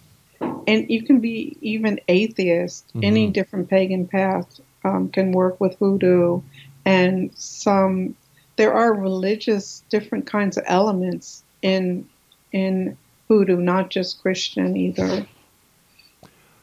and 0.41 0.91
you 0.91 1.03
can 1.03 1.21
be 1.21 1.57
even 1.61 2.01
atheist. 2.09 2.87
Mm-hmm. 2.89 3.05
Any 3.05 3.31
different 3.31 3.71
pagan 3.71 4.07
path 4.07 4.61
um, 4.85 5.09
can 5.09 5.33
work 5.33 5.61
with 5.61 5.79
hoodoo. 5.79 6.43
And 6.85 7.31
some, 7.35 8.17
there 8.57 8.73
are 8.73 8.93
religious, 8.93 9.83
different 9.89 10.27
kinds 10.27 10.57
of 10.57 10.65
elements 10.67 11.43
in, 11.63 12.09
in 12.53 12.97
hoodoo, 13.29 13.57
not 13.57 13.91
just 13.91 14.21
Christian 14.23 14.77
either. 14.77 15.27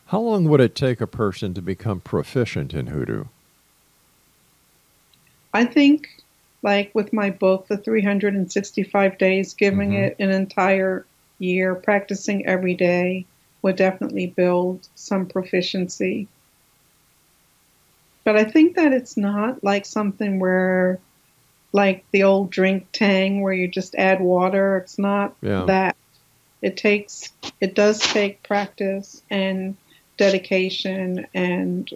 How 0.08 0.20
long 0.20 0.48
would 0.50 0.62
it 0.62 0.76
take 0.76 1.02
a 1.02 1.08
person 1.08 1.54
to 1.56 1.62
become 1.62 2.00
proficient 2.00 2.74
in 2.74 2.88
hoodoo? 2.88 3.26
I 5.54 5.66
think, 5.66 6.10
like 6.62 6.94
with 6.94 7.12
my 7.12 7.32
book, 7.32 7.68
The 7.68 7.78
365 7.78 9.18
Days, 9.18 9.54
giving 9.54 9.92
mm-hmm. 9.92 10.04
it 10.04 10.16
an 10.20 10.30
entire 10.30 11.06
year, 11.40 11.76
practicing 11.76 12.46
every 12.46 12.76
day, 12.76 13.26
would 13.66 13.76
definitely 13.76 14.28
build 14.28 14.88
some 14.94 15.26
proficiency. 15.26 16.28
But 18.24 18.38
I 18.38 18.44
think 18.44 18.76
that 18.76 18.94
it's 18.94 19.18
not 19.18 19.64
like 19.64 19.88
something 19.88 20.40
where, 20.40 21.00
like 21.74 22.06
the 22.12 22.22
old 22.22 22.52
drink 22.52 22.86
tang, 22.92 23.42
where 23.42 23.54
you 23.54 23.68
just 23.68 23.96
add 23.96 24.22
water. 24.22 24.78
It's 24.78 25.00
not 25.00 25.36
yeah. 25.42 25.66
that 25.66 25.96
it 26.62 26.78
takes 26.78 27.34
it 27.60 27.74
does 27.74 28.00
take 28.02 28.44
practice 28.44 29.24
and 29.32 29.76
dedication 30.16 31.26
and 31.34 31.90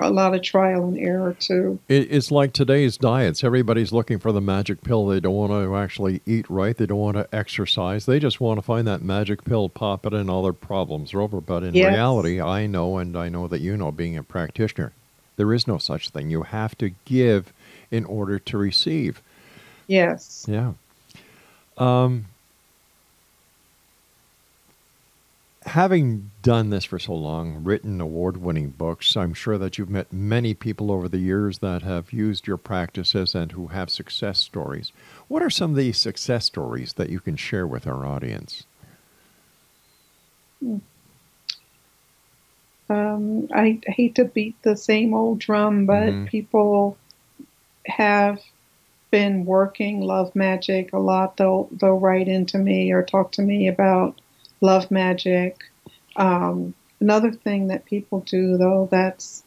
a 0.00 0.10
lot 0.10 0.34
of 0.34 0.42
trial 0.42 0.84
and 0.84 0.98
error 0.98 1.34
too. 1.38 1.78
It's 1.88 2.30
like 2.30 2.52
today's 2.52 2.96
diets. 2.96 3.44
Everybody's 3.44 3.92
looking 3.92 4.18
for 4.18 4.32
the 4.32 4.40
magic 4.40 4.82
pill. 4.82 5.06
They 5.06 5.20
don't 5.20 5.34
want 5.34 5.52
to 5.52 5.76
actually 5.76 6.22
eat 6.24 6.48
right. 6.48 6.76
They 6.76 6.86
don't 6.86 6.98
want 6.98 7.16
to 7.18 7.28
exercise. 7.34 8.06
They 8.06 8.18
just 8.18 8.40
want 8.40 8.58
to 8.58 8.62
find 8.62 8.86
that 8.86 9.02
magic 9.02 9.44
pill, 9.44 9.68
pop 9.68 10.06
it, 10.06 10.14
and 10.14 10.30
all 10.30 10.42
their 10.42 10.52
problems 10.52 11.12
are 11.12 11.20
over. 11.20 11.40
But 11.40 11.62
in 11.62 11.74
yes. 11.74 11.92
reality, 11.92 12.40
I 12.40 12.66
know, 12.66 12.96
and 12.98 13.16
I 13.16 13.28
know 13.28 13.48
that 13.48 13.60
you 13.60 13.76
know, 13.76 13.92
being 13.92 14.16
a 14.16 14.22
practitioner, 14.22 14.92
there 15.36 15.52
is 15.52 15.66
no 15.66 15.78
such 15.78 16.10
thing. 16.10 16.30
You 16.30 16.42
have 16.42 16.76
to 16.78 16.90
give 17.04 17.52
in 17.90 18.04
order 18.06 18.38
to 18.38 18.56
receive. 18.56 19.20
Yes. 19.86 20.46
Yeah. 20.48 20.72
Um, 21.76 22.26
having 25.66 26.30
done 26.42 26.70
this 26.70 26.84
for 26.84 26.98
so 26.98 27.14
long, 27.14 27.62
written 27.62 28.00
award 28.00 28.36
winning 28.36 28.70
books, 28.70 29.16
I'm 29.16 29.34
sure 29.34 29.58
that 29.58 29.78
you've 29.78 29.90
met 29.90 30.12
many 30.12 30.54
people 30.54 30.90
over 30.90 31.08
the 31.08 31.18
years 31.18 31.58
that 31.58 31.82
have 31.82 32.12
used 32.12 32.46
your 32.46 32.56
practices 32.56 33.34
and 33.34 33.52
who 33.52 33.68
have 33.68 33.90
success 33.90 34.38
stories. 34.38 34.92
What 35.28 35.42
are 35.42 35.50
some 35.50 35.70
of 35.70 35.76
the 35.76 35.92
success 35.92 36.46
stories 36.46 36.94
that 36.94 37.10
you 37.10 37.20
can 37.20 37.36
share 37.36 37.66
with 37.66 37.86
our 37.86 38.04
audience? 38.04 38.64
Um, 42.88 43.48
I 43.54 43.80
hate 43.86 44.16
to 44.16 44.24
beat 44.24 44.56
the 44.62 44.76
same 44.76 45.14
old 45.14 45.38
drum, 45.38 45.86
but 45.86 46.08
mm-hmm. 46.08 46.26
people 46.26 46.96
have 47.86 48.40
been 49.10 49.44
working 49.44 50.00
love 50.00 50.34
magic 50.34 50.92
a 50.92 50.98
lot. 50.98 51.36
They'll 51.36 51.68
they'll 51.72 51.98
write 51.98 52.28
into 52.28 52.58
me 52.58 52.92
or 52.92 53.02
talk 53.02 53.32
to 53.32 53.42
me 53.42 53.68
about 53.68 54.20
love 54.62 54.90
magic. 54.90 55.58
Um, 56.16 56.74
another 57.00 57.32
thing 57.32 57.68
that 57.68 57.84
people 57.84 58.20
do, 58.20 58.56
though, 58.56 58.88
that's 58.90 59.42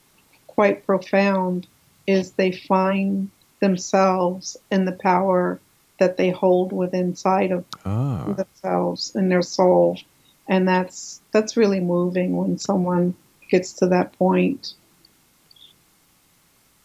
quite 0.48 0.86
profound 0.86 1.68
is 2.06 2.32
they 2.32 2.52
find 2.52 3.32
themselves 3.60 4.58
in 4.72 4.86
the 4.86 4.92
power 4.92 5.60
that 6.00 6.18
they 6.18 6.30
hold 6.30 6.72
within 6.72 7.08
inside 7.08 7.52
of 7.52 7.66
ah. 7.86 8.34
themselves 8.34 9.16
in 9.16 9.30
their 9.30 9.42
soul 9.42 9.98
and 10.48 10.68
that's 10.68 11.22
that's 11.32 11.58
really 11.58 11.80
moving 11.80 12.36
when 12.36 12.58
someone 12.58 13.16
gets 13.50 13.74
to 13.74 13.88
that 13.88 14.12
point 14.14 14.74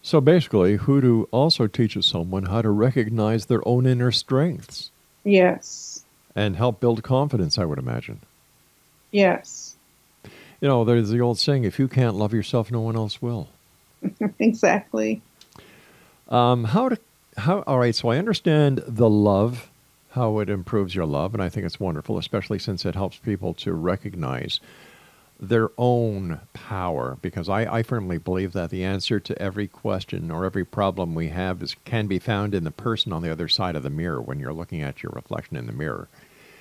so 0.03 0.21
basically 0.21 0.77
hoodoo 0.77 1.25
also 1.31 1.67
teaches 1.67 2.07
someone 2.07 2.45
how 2.45 2.63
to 2.63 2.71
recognize 2.71 3.47
their 3.47 3.67
own 3.67 3.87
inner 3.87 4.13
strengths 4.13 4.91
yes 5.25 6.00
and 6.41 6.57
help 6.57 6.81
build 6.81 7.03
confidence, 7.03 7.59
I 7.59 7.67
would 7.67 7.79
imagine. 7.79 8.21
Yes. 9.11 9.77
You 10.61 10.69
know, 10.69 10.85
there's 10.85 11.11
the 11.11 11.21
old 11.21 11.39
saying 11.39 11.65
if 11.65 11.79
you 11.79 11.87
can't 11.87 12.17
love 12.17 12.33
yourself, 12.33 12.71
no 12.71 12.81
one 12.81 12.97
else 12.97 13.21
will. 13.21 13.49
exactly. 14.39 15.21
Um, 16.31 16.65
how 16.65 16.89
to, 16.89 16.99
how, 17.37 17.61
all 17.67 17.79
right, 17.79 17.95
so 17.95 18.09
I 18.09 18.17
understand 18.17 18.83
the 18.87 19.11
love, 19.11 19.69
how 20.13 20.39
it 20.39 20.49
improves 20.49 20.95
your 20.95 21.05
love, 21.05 21.35
and 21.35 21.43
I 21.43 21.51
think 21.51 21.67
it's 21.67 21.79
wonderful, 21.79 22.17
especially 22.17 22.59
since 22.59 22.87
it 22.87 22.95
helps 22.95 23.19
people 23.19 23.53
to 23.55 23.75
recognize 23.75 24.61
their 25.41 25.71
own 25.79 26.41
power 26.53 27.17
because 27.23 27.49
I, 27.49 27.79
I, 27.79 27.83
firmly 27.83 28.19
believe 28.19 28.53
that 28.53 28.69
the 28.69 28.85
answer 28.85 29.19
to 29.21 29.41
every 29.41 29.67
question 29.67 30.31
or 30.31 30.45
every 30.45 30.67
problem 30.67 31.15
we 31.15 31.29
have 31.29 31.63
is 31.63 31.77
can 31.87 32.07
be 32.07 32.19
found 32.19 32.55
in 32.55 32.65
the 32.65 32.71
person 32.71 33.11
on 33.11 33.23
the 33.23 33.33
other 33.33 33.49
side 33.49 33.75
of 33.75 33.83
the 33.83 33.89
mirror 33.89 34.21
when 34.21 34.39
you're 34.39 34.53
looking 34.53 34.83
at 34.83 35.03
your 35.03 35.13
reflection 35.15 35.57
in 35.57 35.67
the 35.67 35.73
mirror. 35.73 36.09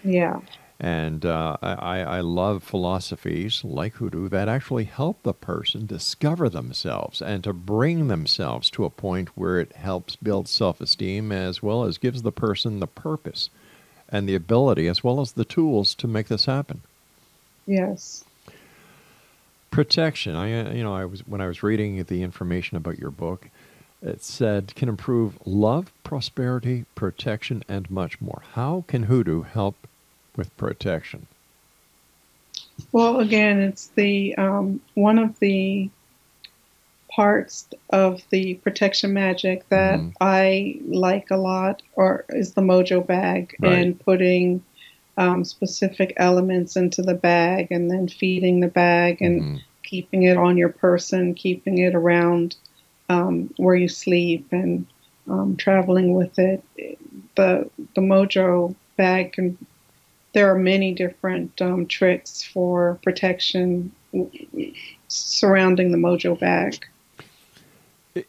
Yeah. 0.03 0.41
And 0.81 1.25
uh, 1.25 1.57
I, 1.61 1.99
I 1.99 2.19
love 2.21 2.63
philosophies 2.63 3.65
like 3.65 3.95
hoodoo 3.95 4.29
that 4.29 4.47
actually 4.47 4.85
help 4.85 5.23
the 5.23 5.33
person 5.33 5.85
discover 5.85 6.47
themselves 6.47 7.21
and 7.21 7.43
to 7.43 7.51
bring 7.51 8.07
themselves 8.07 8.69
to 8.71 8.85
a 8.85 8.89
point 8.89 9.29
where 9.35 9.59
it 9.59 9.73
helps 9.73 10.15
build 10.15 10.47
self 10.47 10.79
esteem 10.79 11.33
as 11.33 11.61
well 11.61 11.83
as 11.83 11.97
gives 11.97 12.21
the 12.21 12.31
person 12.31 12.79
the 12.79 12.87
purpose 12.87 13.49
and 14.07 14.27
the 14.27 14.35
ability 14.35 14.87
as 14.87 15.03
well 15.03 15.19
as 15.19 15.33
the 15.33 15.43
tools 15.43 15.93
to 15.95 16.07
make 16.07 16.29
this 16.29 16.45
happen. 16.45 16.81
Yes 17.67 18.23
protection. 19.71 20.35
I, 20.35 20.61
uh, 20.61 20.73
you 20.73 20.83
know, 20.83 20.93
I 20.93 21.05
was 21.05 21.25
when 21.27 21.41
I 21.41 21.47
was 21.47 21.63
reading 21.63 22.03
the 22.03 22.23
information 22.23 22.77
about 22.77 22.99
your 22.99 23.11
book, 23.11 23.49
it 24.01 24.23
said 24.23 24.73
can 24.75 24.89
improve 24.89 25.37
love, 25.45 25.91
prosperity, 26.03 26.85
protection, 26.95 27.63
and 27.67 27.89
much 27.89 28.19
more. 28.21 28.41
How 28.53 28.83
can 28.87 29.03
hoodoo 29.03 29.43
help 29.43 29.87
with 30.39 30.55
protection? 30.57 31.27
Well, 32.93 33.19
again, 33.19 33.59
it's 33.59 33.87
the 33.87 34.35
um, 34.35 34.81
one 34.95 35.19
of 35.19 35.37
the 35.39 35.89
parts 37.11 37.67
of 37.89 38.21
the 38.29 38.53
protection 38.55 39.13
magic 39.13 39.67
that 39.69 39.99
mm. 39.99 40.13
I 40.21 40.79
like 40.87 41.29
a 41.29 41.37
lot, 41.37 41.81
or 41.93 42.23
is 42.29 42.53
the 42.53 42.61
mojo 42.61 43.05
bag 43.05 43.55
right. 43.59 43.73
and 43.73 43.99
putting 43.99 44.63
um, 45.17 45.43
specific 45.43 46.13
elements 46.15 46.77
into 46.77 47.01
the 47.01 47.13
bag 47.13 47.67
and 47.69 47.91
then 47.91 48.07
feeding 48.07 48.61
the 48.61 48.69
bag 48.69 49.21
and 49.21 49.41
mm-hmm. 49.41 49.57
keeping 49.83 50.23
it 50.23 50.37
on 50.37 50.55
your 50.55 50.69
person, 50.69 51.35
keeping 51.35 51.79
it 51.79 51.93
around 51.93 52.55
um, 53.09 53.53
where 53.57 53.75
you 53.75 53.89
sleep 53.89 54.47
and 54.51 54.87
um, 55.27 55.57
traveling 55.57 56.13
with 56.13 56.39
it. 56.39 56.63
The 57.35 57.69
the 57.95 58.01
Mojo 58.01 58.75
bag 58.95 59.33
can. 59.33 59.57
There 60.33 60.51
are 60.51 60.57
many 60.57 60.93
different 60.93 61.61
um, 61.61 61.85
tricks 61.87 62.43
for 62.43 62.99
protection 63.03 63.91
surrounding 65.07 65.91
the 65.91 65.97
Mojo 65.97 66.39
bag. 66.39 66.85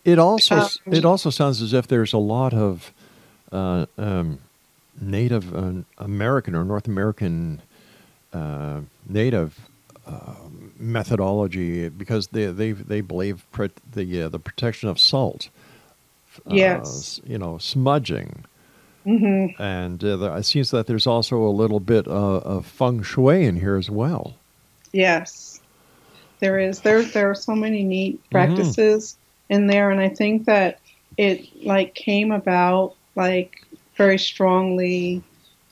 It 0.04 0.18
also 0.18 0.56
um, 0.56 0.68
it 0.86 1.04
also 1.04 1.30
sounds 1.30 1.62
as 1.62 1.72
if 1.72 1.86
there's 1.86 2.12
a 2.12 2.18
lot 2.18 2.54
of 2.54 2.92
uh, 3.50 3.86
um, 3.98 4.38
Native 5.00 5.54
uh, 5.54 5.82
American 5.98 6.54
or 6.54 6.64
North 6.64 6.86
American 6.86 7.62
uh, 8.32 8.80
Native 9.08 9.58
uh, 10.06 10.34
methodology 10.78 11.88
because 11.88 12.28
they 12.28 12.46
they 12.46 12.72
they 12.72 13.00
believe 13.00 13.44
the 13.92 14.22
uh, 14.22 14.28
the 14.28 14.38
protection 14.38 14.88
of 14.88 14.98
salt. 14.98 15.48
Uh, 16.46 16.54
yes. 16.54 17.20
you 17.24 17.38
know, 17.38 17.58
smudging. 17.58 18.44
Mm-hmm. 19.06 19.60
And 19.62 20.02
it 20.02 20.44
seems 20.44 20.70
that 20.72 20.86
there's 20.86 21.06
also 21.06 21.38
a 21.38 21.48
little 21.50 21.80
bit 21.80 22.06
of 22.06 22.66
feng 22.66 23.02
shui 23.02 23.44
in 23.44 23.56
here 23.56 23.76
as 23.76 23.90
well. 23.90 24.36
Yes, 24.92 25.60
there 26.40 26.58
is. 26.58 26.80
There 26.80 27.02
there 27.02 27.30
are 27.30 27.34
so 27.34 27.54
many 27.54 27.82
neat 27.82 28.16
mm-hmm. 28.16 28.30
practices 28.30 29.12
mm-hmm. 29.14 29.54
in 29.54 29.66
there, 29.68 29.90
and 29.90 30.00
I 30.00 30.08
think 30.08 30.46
that 30.46 30.80
it 31.16 31.64
like 31.64 31.94
came 31.94 32.32
about 32.32 32.94
like 33.16 33.64
very 33.96 34.18
strongly 34.18 35.22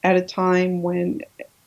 at 0.05 0.17
a 0.17 0.23
time 0.23 0.83
when 0.83 1.23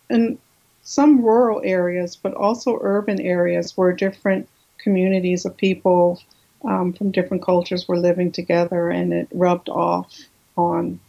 in 0.10 0.38
some 0.84 1.22
rural 1.22 1.62
areas, 1.64 2.16
but 2.16 2.34
also 2.34 2.80
urban 2.82 3.22
areas 3.22 3.78
where 3.78 3.94
different 3.94 4.48
communities 4.78 5.46
of 5.46 5.56
people 5.56 6.20
um, 6.66 6.94
from 6.94 7.12
different 7.12 7.44
cultures 7.44 7.88
were 7.88 7.98
living 7.98 8.32
together, 8.32 8.90
and 8.90 9.14
it 9.14 9.28
rubbed 9.32 9.70
off 9.70 10.12
on 10.58 11.00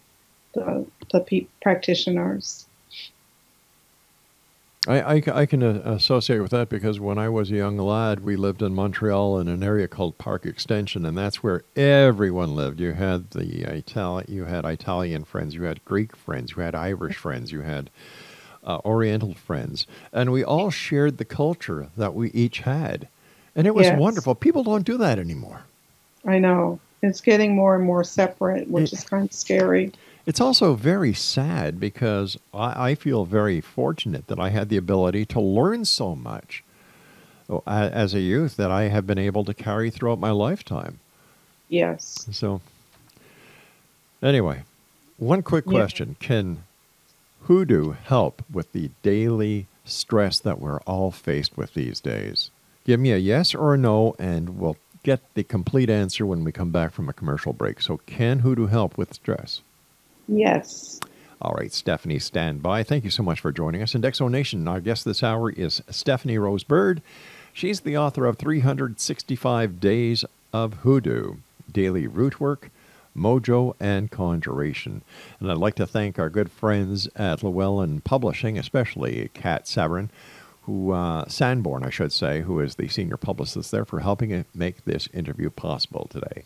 the, 0.55 0.87
the 1.11 1.21
pe- 1.21 1.47
practitioners. 1.61 2.67
I, 4.89 5.01
I, 5.01 5.23
I, 5.33 5.47
can 5.47 5.63
uh, 5.63 5.81
associate 5.85 6.41
with 6.41 6.51
that 6.51 6.69
because 6.69 6.99
when 6.99 7.17
I 7.17 7.29
was 7.29 7.53
a 7.53 7.55
young 7.55 7.79
lad, 7.79 8.25
we 8.25 8.35
lived 8.35 8.63
in 8.63 8.75
Montreal 8.75 9.39
in 9.39 9.47
an 9.47 9.63
area 9.63 9.87
called 9.87 10.19
Park 10.19 10.45
Extension, 10.45 11.07
and 11.07 11.17
that's 11.17 11.41
where 11.41 11.63
everyone 11.77 12.57
lived. 12.57 12.81
You 12.81 12.93
had 12.93 13.31
the 13.31 13.63
Italian, 13.73 14.27
you 14.29 14.47
had 14.47 14.65
Italian 14.65 15.23
friends, 15.23 15.55
you 15.55 15.63
had 15.63 15.85
Greek 15.85 16.17
friends, 16.17 16.55
you 16.57 16.63
had 16.63 16.75
Irish 16.75 17.17
friends, 17.17 17.53
you 17.53 17.61
had 17.61 17.91
uh, 18.65 18.79
Oriental 18.85 19.35
friends, 19.35 19.87
and 20.13 20.33
we 20.33 20.43
all 20.43 20.71
shared 20.71 21.19
the 21.19 21.25
culture 21.25 21.91
that 21.97 22.15
we 22.15 22.33
each 22.33 22.61
had, 22.61 23.07
and 23.55 23.69
it 23.69 23.77
was 23.77 23.87
yes. 23.87 23.99
wonderful. 23.99 24.35
People 24.35 24.65
don't 24.65 24.85
do 24.85 24.97
that 24.97 25.21
anymore. 25.21 25.63
I 26.27 26.41
know 26.41 26.81
it's 27.03 27.21
getting 27.21 27.55
more 27.55 27.77
and 27.77 27.85
more 27.85 28.03
separate, 28.03 28.69
which 28.69 28.93
it, 28.93 28.99
is 28.99 29.05
kind 29.05 29.27
of 29.27 29.33
scary. 29.33 29.93
It's 30.25 30.41
also 30.41 30.75
very 30.75 31.13
sad 31.13 31.81
because 31.81 32.39
I, 32.55 32.91
I, 32.91 32.95
feel 32.95 33.25
very 33.25 33.61
fortunate 33.61 34.29
that 34.29 34.39
I 34.39 34.51
had 34.51 34.69
the 34.69 34.77
ability 34.77 35.27
to 35.27 35.41
learn 35.41 35.85
so 35.85 36.15
much 36.15 36.63
uh, 37.51 37.61
as 37.67 38.15
a 38.15 38.21
youth 38.21 38.57
that 38.57 38.71
I 38.71 38.85
have 38.85 39.07
been 39.07 39.19
able 39.19 39.45
to 39.45 39.55
carry 39.55 39.91
throughout 39.91 40.21
my 40.21 40.31
lifetime. 40.31 41.01
Yes. 41.69 42.29
So, 42.31 42.61
anyway, 44.23 44.63
one 45.17 45.43
quick 45.43 45.65
question: 45.65 46.17
yeah. 46.21 46.27
Can 46.27 46.65
hoodoo 47.45 47.93
help 47.93 48.45
with 48.53 48.73
the 48.73 48.91
daily 49.03 49.67
stress 49.85 50.39
that 50.39 50.61
we're 50.61 50.81
all 50.81 51.11
faced 51.11 51.57
with 51.57 51.75
these 51.75 51.99
days? 51.99 52.51
Give 52.85 53.01
me 53.01 53.11
a 53.11 53.17
yes 53.17 53.55
or 53.55 53.75
a 53.75 53.79
no, 53.79 54.15
and 54.19 54.59
we'll 54.59 54.77
get 55.03 55.21
the 55.35 55.43
complete 55.43 55.91
answer 55.91 56.25
when 56.25 56.45
we 56.45 56.53
come 56.53 56.71
back 56.71 56.93
from 56.93 57.09
a 57.09 57.13
commercial 57.13 57.53
break. 57.53 57.81
So, 57.81 57.97
can 58.07 58.41
hoodoo 58.41 58.67
help 58.67 58.97
with 58.97 59.15
stress? 59.15 59.63
Yes. 60.29 61.01
All 61.41 61.55
right, 61.55 61.73
Stephanie, 61.73 62.21
stand 62.21 62.63
by. 62.63 62.85
Thank 62.85 63.03
you 63.03 63.11
so 63.11 63.25
much 63.25 63.41
for 63.41 63.51
joining 63.51 63.83
us. 63.83 63.95
And 63.95 64.05
X 64.05 64.19
Zone 64.19 64.33
Nation, 64.33 64.69
our 64.69 64.81
guest 64.81 65.05
this 65.05 65.23
hour 65.25 65.51
is 65.51 65.83
Stephanie 65.91 66.39
Rose 66.39 66.63
Bird. 66.63 67.03
She's 67.53 67.81
the 67.81 67.99
author 67.99 68.27
of 68.27 68.39
365 68.39 69.81
Days 69.81 70.25
of 70.53 70.75
Hoodoo, 70.75 71.37
Daily 71.71 72.07
Root 72.07 72.41
Work, 72.41 72.71
Mojo, 73.17 73.75
and 73.81 74.11
Conjuration. 74.11 75.03
And 75.41 75.51
I'd 75.51 75.59
like 75.59 75.75
to 75.75 75.87
thank 75.87 76.19
our 76.19 76.31
good 76.31 76.51
friends 76.51 77.09
at 77.17 77.43
Llewellyn 77.43 78.03
Publishing, 78.03 78.57
especially 78.57 79.29
Kat 79.35 79.65
Sabrin, 79.65 80.09
who, 80.63 80.93
uh, 80.93 81.27
Sanborn, 81.29 81.85
I 81.85 81.91
should 81.91 82.13
say, 82.13 82.43
who 82.43 82.61
is 82.61 82.77
the 82.77 82.89
senior 82.89 83.17
publicist 83.17 83.73
there, 83.73 83.85
for 83.85 84.01
helping 84.01 84.45
make 84.55 84.85
this 84.85 85.09
interview 85.13 85.51
possible 85.51 86.07
today. 86.09 86.45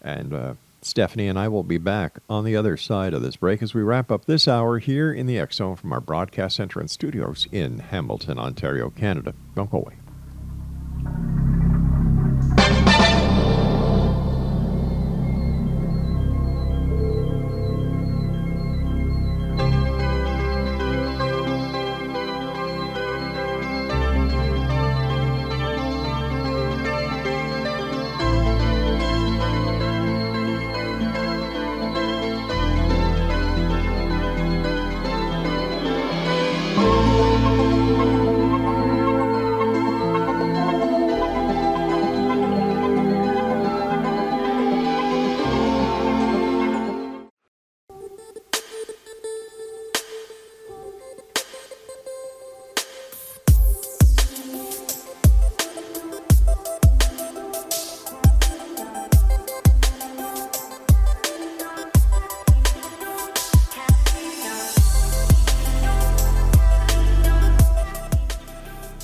And 0.00 0.32
uh, 0.32 0.54
Stephanie 0.86 1.26
and 1.26 1.38
I 1.38 1.48
will 1.48 1.64
be 1.64 1.78
back 1.78 2.20
on 2.28 2.44
the 2.44 2.54
other 2.54 2.76
side 2.76 3.12
of 3.12 3.22
this 3.22 3.36
break 3.36 3.62
as 3.62 3.74
we 3.74 3.82
wrap 3.82 4.12
up 4.12 4.24
this 4.24 4.46
hour 4.46 4.78
here 4.78 5.12
in 5.12 5.26
the 5.26 5.38
X 5.38 5.56
Zone 5.56 5.76
from 5.76 5.92
our 5.92 6.00
broadcast 6.00 6.56
center 6.56 6.78
and 6.78 6.90
studios 6.90 7.48
in 7.50 7.80
Hamilton, 7.80 8.38
Ontario, 8.38 8.90
Canada. 8.90 9.34
Don't 9.54 9.70
go 9.70 9.78
away. 9.78 9.96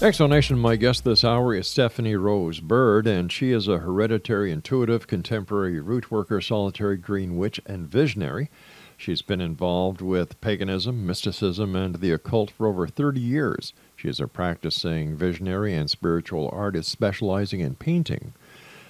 X 0.03 0.17
Zone 0.17 0.31
Nation, 0.31 0.59
My 0.59 0.75
guest 0.75 1.05
this 1.05 1.23
hour 1.23 1.55
is 1.55 1.69
Stephanie 1.69 2.17
Rose 2.17 2.59
Bird, 2.59 3.07
and 3.07 3.31
she 3.31 3.53
is 3.53 3.69
a 3.69 3.79
hereditary 3.79 4.51
intuitive, 4.51 5.07
contemporary 5.07 5.79
root 5.79 6.11
worker, 6.11 6.41
solitary 6.41 6.97
green 6.97 7.37
witch, 7.37 7.61
and 7.67 7.87
visionary. 7.87 8.51
She's 8.97 9.23
been 9.23 9.41
involved 9.41 10.01
with 10.01 10.41
paganism, 10.41 11.07
mysticism, 11.07 11.77
and 11.77 12.01
the 12.01 12.11
occult 12.11 12.51
for 12.51 12.67
over 12.67 12.89
30 12.89 13.21
years. 13.21 13.75
She 13.95 14.09
is 14.09 14.19
a 14.19 14.27
practicing 14.27 15.15
visionary 15.15 15.73
and 15.73 15.89
spiritual 15.89 16.51
artist 16.53 16.91
specializing 16.91 17.61
in 17.61 17.77
painting. 17.77 18.33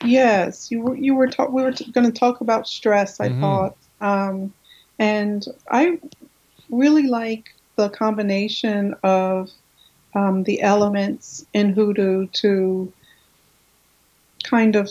Yes, 0.04 0.70
you 0.70 0.80
were 0.82 0.96
you 0.96 1.14
were 1.14 1.26
ta- 1.26 1.46
we 1.46 1.62
were 1.62 1.72
t- 1.72 1.90
going 1.90 2.10
to 2.10 2.18
talk 2.18 2.40
about 2.40 2.68
stress. 2.68 3.18
I 3.20 3.28
mm-hmm. 3.28 3.40
thought, 3.40 3.76
um, 4.00 4.52
and 4.98 5.44
I 5.70 5.98
really 6.70 7.06
like 7.06 7.54
the 7.76 7.88
combination 7.88 8.94
of 9.02 9.50
um, 10.14 10.44
the 10.44 10.62
elements 10.62 11.46
in 11.52 11.72
hoodoo 11.72 12.26
to 12.28 12.92
kind 14.44 14.76
of 14.76 14.88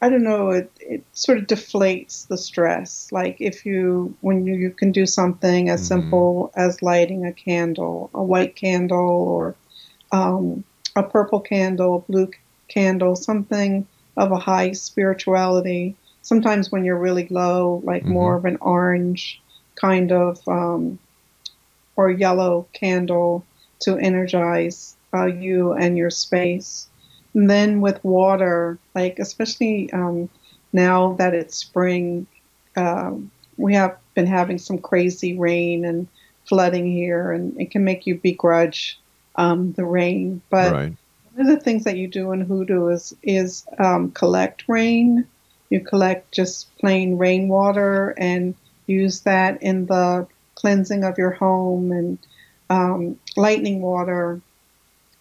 I 0.00 0.08
don't 0.08 0.22
know, 0.22 0.50
it, 0.50 0.70
it 0.80 1.04
sort 1.12 1.38
of 1.38 1.46
deflates 1.46 2.28
the 2.28 2.38
stress. 2.38 3.10
Like 3.10 3.40
if 3.40 3.66
you, 3.66 4.14
when 4.20 4.46
you, 4.46 4.54
you 4.54 4.70
can 4.70 4.92
do 4.92 5.06
something 5.06 5.68
as 5.68 5.80
mm-hmm. 5.80 6.02
simple 6.02 6.52
as 6.54 6.82
lighting 6.82 7.26
a 7.26 7.32
candle, 7.32 8.10
a 8.14 8.22
white 8.22 8.54
candle 8.54 8.98
or 8.98 9.56
um, 10.12 10.62
a 10.94 11.02
purple 11.02 11.40
candle, 11.40 11.96
a 11.96 12.12
blue 12.12 12.30
candle, 12.68 13.16
something 13.16 13.86
of 14.16 14.32
a 14.32 14.38
high 14.38 14.72
spirituality. 14.72 15.96
Sometimes 16.22 16.70
when 16.70 16.84
you're 16.84 16.98
really 16.98 17.28
low, 17.28 17.80
like 17.84 18.02
mm-hmm. 18.02 18.12
more 18.12 18.36
of 18.36 18.44
an 18.44 18.58
orange 18.60 19.40
kind 19.74 20.12
of 20.12 20.46
um, 20.48 20.98
or 21.96 22.10
yellow 22.10 22.66
candle 22.72 23.44
to 23.80 23.96
energize 23.96 24.96
uh, 25.14 25.26
you 25.26 25.72
and 25.72 25.96
your 25.96 26.10
space. 26.10 26.88
And 27.34 27.48
then 27.48 27.80
with 27.80 28.02
water, 28.04 28.78
like 28.94 29.18
especially 29.18 29.92
um, 29.92 30.28
now 30.72 31.14
that 31.14 31.34
it's 31.34 31.56
spring, 31.56 32.26
uh, 32.76 33.12
we 33.56 33.74
have 33.74 33.96
been 34.14 34.26
having 34.26 34.58
some 34.58 34.78
crazy 34.78 35.36
rain 35.36 35.84
and 35.84 36.08
flooding 36.44 36.90
here, 36.90 37.32
and 37.32 37.60
it 37.60 37.70
can 37.70 37.84
make 37.84 38.06
you 38.06 38.16
begrudge 38.16 38.98
um, 39.36 39.72
the 39.72 39.84
rain. 39.84 40.40
But 40.50 40.72
right. 40.72 40.92
One 41.38 41.48
of 41.48 41.56
the 41.58 41.64
things 41.64 41.84
that 41.84 41.96
you 41.96 42.08
do 42.08 42.32
in 42.32 42.40
hoodoo 42.40 42.88
is 42.88 43.14
is 43.22 43.64
um, 43.78 44.10
collect 44.10 44.64
rain. 44.68 45.26
You 45.70 45.80
collect 45.80 46.32
just 46.32 46.76
plain 46.78 47.16
rainwater 47.16 48.14
and 48.18 48.54
use 48.86 49.20
that 49.20 49.62
in 49.62 49.86
the 49.86 50.26
cleansing 50.56 51.04
of 51.04 51.16
your 51.16 51.30
home 51.30 51.92
and 51.92 52.18
um, 52.70 53.18
lightning 53.36 53.80
water 53.80 54.40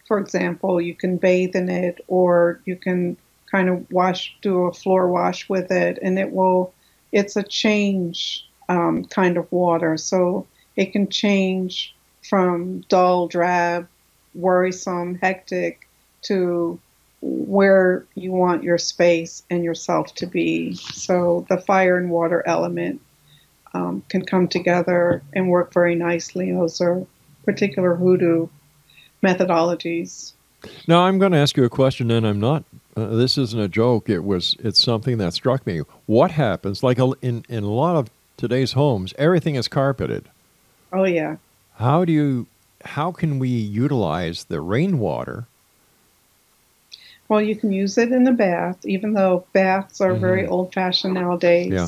for 0.08 0.20
example, 0.20 0.80
you 0.80 0.96
can 0.96 1.18
bathe 1.18 1.56
in 1.56 1.70
it 1.70 2.00
or 2.08 2.62
you 2.66 2.78
can 2.78 3.18
kind 3.52 3.70
of 3.70 3.92
wash, 3.92 4.36
do 4.42 4.64
a 4.64 4.74
floor 4.74 5.10
wash 5.10 5.50
with 5.50 5.70
it, 5.70 6.00
and 6.02 6.18
it 6.18 6.32
will, 6.32 6.74
it's 7.12 7.36
a 7.36 7.44
change 7.44 8.48
um, 8.70 9.04
kind 9.06 9.38
of 9.38 9.52
water. 9.52 9.98
So 9.98 10.48
it 10.78 10.94
can 10.94 11.10
change 11.10 11.94
from 12.28 12.82
dull, 12.88 13.28
drab, 13.28 13.88
worrisome, 14.34 15.16
hectic 15.16 15.87
to 16.24 16.80
where 17.22 18.06
you 18.16 18.32
want 18.32 18.64
your 18.64 18.78
space 18.78 19.44
and 19.50 19.64
yourself 19.64 20.14
to 20.16 20.26
be. 20.28 20.76
So 20.76 21.46
the 21.50 21.58
fire 21.58 21.98
and 21.98 22.12
water 22.12 22.44
element 22.46 23.02
um, 23.74 24.04
can 24.10 24.26
come 24.26 24.48
together 24.48 25.24
and 25.34 25.50
work 25.50 25.74
very 25.74 25.96
nicely. 25.96 26.52
Those 26.52 26.80
are 26.82 27.06
particular 27.46 27.96
hoodoo 27.96 28.48
methodologies. 29.24 30.34
Now 30.88 31.02
I'm 31.02 31.20
going 31.20 31.32
to 31.32 31.38
ask 31.38 31.56
you 31.58 31.64
a 31.64 31.70
question, 31.70 32.12
and 32.12 32.26
I'm 32.26 32.40
not. 32.40 32.64
Uh, 32.96 33.08
this 33.10 33.38
isn't 33.38 33.60
a 33.60 33.68
joke. 33.68 34.10
It 34.10 34.24
was. 34.24 34.56
It's 34.60 34.82
something 34.82 35.18
that 35.20 35.34
struck 35.34 35.66
me. 35.66 35.82
What 36.06 36.32
happens? 36.32 36.84
Like 36.84 36.98
in 37.22 37.46
in 37.48 37.64
a 37.64 37.72
lot 37.72 37.96
of 37.96 38.10
today's 38.38 38.74
homes, 38.74 39.14
everything 39.18 39.56
is 39.56 39.68
carpeted. 39.68 40.26
Oh 40.92 41.04
yeah. 41.04 41.38
How 41.76 42.06
do 42.06 42.12
you? 42.12 42.48
How 42.84 43.12
can 43.12 43.40
we 43.40 43.50
utilize 43.50 44.46
the 44.46 44.62
rainwater? 44.62 45.48
Well, 47.30 47.42
you 47.42 47.56
can 47.56 47.72
use 47.72 47.98
it 47.98 48.12
in 48.12 48.24
the 48.24 48.32
bath, 48.32 48.86
even 48.86 49.14
though 49.14 49.46
baths 49.54 50.00
are 50.00 50.12
mm-hmm. 50.12 50.22
very 50.22 50.48
old 50.48 50.74
fashioned 50.74 51.14
nowadays. 51.14 51.72
Yeah. 51.72 51.88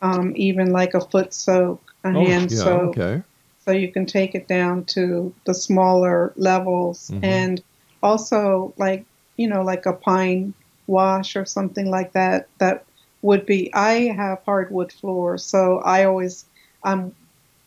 Um, 0.00 0.32
even 0.36 0.72
like 0.72 0.94
a 0.94 1.00
foot 1.00 1.34
soak, 1.34 1.94
a 2.04 2.08
oh, 2.08 2.12
hand 2.12 2.50
yeah, 2.50 2.58
soak. 2.58 2.98
Okay 2.98 3.22
so 3.68 3.72
you 3.72 3.92
can 3.92 4.06
take 4.06 4.34
it 4.34 4.48
down 4.48 4.82
to 4.82 5.34
the 5.44 5.52
smaller 5.52 6.32
levels 6.36 7.10
mm-hmm. 7.10 7.22
and 7.22 7.62
also 8.02 8.72
like 8.78 9.04
you 9.36 9.46
know 9.46 9.60
like 9.60 9.84
a 9.84 9.92
pine 9.92 10.54
wash 10.86 11.36
or 11.36 11.44
something 11.44 11.90
like 11.90 12.12
that 12.12 12.48
that 12.56 12.86
would 13.20 13.44
be 13.44 13.70
i 13.74 14.08
have 14.08 14.40
hardwood 14.46 14.90
floors 14.90 15.44
so 15.44 15.80
i 15.80 16.04
always 16.04 16.46
i'm 16.82 17.14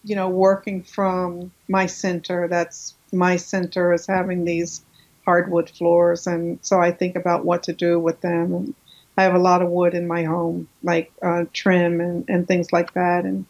you 0.04 0.16
know 0.16 0.28
working 0.28 0.82
from 0.82 1.52
my 1.68 1.86
center 1.86 2.48
that's 2.48 2.96
my 3.14 3.36
center 3.36 3.94
is 3.94 4.08
having 4.08 4.44
these 4.44 4.84
hardwood 5.26 5.70
floors 5.70 6.28
and 6.28 6.60
so 6.62 6.80
i 6.80 6.92
think 6.92 7.16
about 7.16 7.46
what 7.46 7.64
to 7.64 7.74
do 7.74 8.00
with 8.00 8.20
them 8.22 8.54
and 8.54 8.76
i 9.18 9.24
have 9.24 9.36
a 9.36 9.40
lot 9.40 9.62
of 9.62 9.70
wood 9.70 9.94
in 9.94 10.08
my 10.08 10.24
home 10.24 10.68
like 10.84 11.12
uh, 11.22 11.46
trim 11.54 12.02
and, 12.02 12.26
and 12.28 12.48
things 12.48 12.72
like 12.74 12.94
that 12.94 13.26
and 13.26 13.46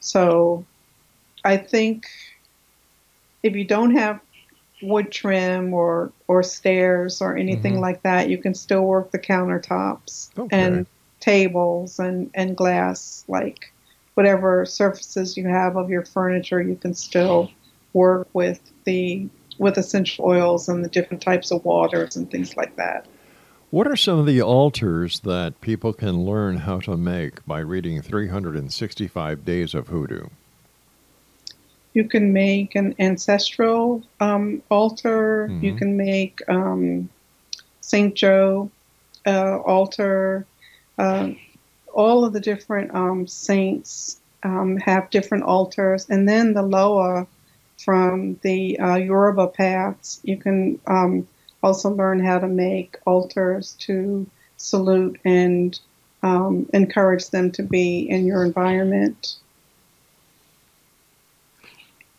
so 0.00 0.64
I 1.44 1.56
think 1.56 2.06
if 3.42 3.54
you 3.54 3.64
don't 3.64 3.94
have 3.94 4.20
wood 4.82 5.12
trim 5.12 5.72
or 5.74 6.12
or 6.26 6.42
stairs 6.42 7.20
or 7.20 7.36
anything 7.36 7.74
mm-hmm. 7.74 7.82
like 7.82 8.02
that, 8.02 8.28
you 8.28 8.38
can 8.38 8.54
still 8.54 8.82
work 8.82 9.10
the 9.10 9.18
countertops 9.18 10.30
okay. 10.38 10.56
and 10.56 10.86
tables 11.20 11.98
and 11.98 12.30
and 12.34 12.56
glass 12.56 13.24
like 13.28 13.72
whatever 14.14 14.64
surfaces 14.64 15.36
you 15.36 15.46
have 15.46 15.76
of 15.76 15.90
your 15.90 16.04
furniture 16.04 16.62
you 16.62 16.74
can 16.74 16.94
still 16.94 17.50
work 17.92 18.26
with 18.32 18.60
the 18.84 19.28
with 19.60 19.76
essential 19.76 20.24
oils 20.24 20.68
and 20.70 20.82
the 20.82 20.88
different 20.88 21.22
types 21.22 21.50
of 21.50 21.62
waters 21.66 22.16
and 22.16 22.30
things 22.30 22.56
like 22.56 22.74
that. 22.76 23.04
What 23.68 23.86
are 23.86 23.94
some 23.94 24.18
of 24.18 24.24
the 24.24 24.40
altars 24.40 25.20
that 25.20 25.60
people 25.60 25.92
can 25.92 26.24
learn 26.24 26.56
how 26.56 26.80
to 26.80 26.96
make 26.96 27.44
by 27.46 27.60
reading 27.60 28.00
365 28.00 29.44
Days 29.44 29.74
of 29.74 29.88
Hoodoo? 29.88 30.28
You 31.92 32.04
can 32.04 32.32
make 32.32 32.74
an 32.74 32.94
ancestral 32.98 34.02
um, 34.18 34.62
altar. 34.70 35.48
Mm-hmm. 35.50 35.64
You 35.64 35.74
can 35.76 35.96
make 35.96 36.40
um, 36.48 37.10
Saint 37.82 38.14
Joe 38.14 38.70
uh, 39.26 39.58
altar. 39.58 40.46
Uh, 40.98 41.32
all 41.92 42.24
of 42.24 42.32
the 42.32 42.40
different 42.40 42.94
um, 42.94 43.26
saints 43.26 44.20
um, 44.42 44.78
have 44.78 45.10
different 45.10 45.44
altars, 45.44 46.08
and 46.08 46.26
then 46.26 46.54
the 46.54 46.62
Loa 46.62 47.26
from 47.84 48.38
the 48.42 48.78
uh, 48.78 48.96
Yoruba 48.96 49.48
paths. 49.48 50.20
You 50.22 50.36
can 50.36 50.80
um, 50.86 51.26
also 51.62 51.90
learn 51.90 52.24
how 52.24 52.38
to 52.38 52.48
make 52.48 52.98
altars 53.06 53.72
to 53.80 54.26
salute 54.56 55.18
and 55.24 55.78
um, 56.22 56.68
encourage 56.74 57.30
them 57.30 57.50
to 57.52 57.62
be 57.62 58.08
in 58.08 58.26
your 58.26 58.44
environment. 58.44 59.36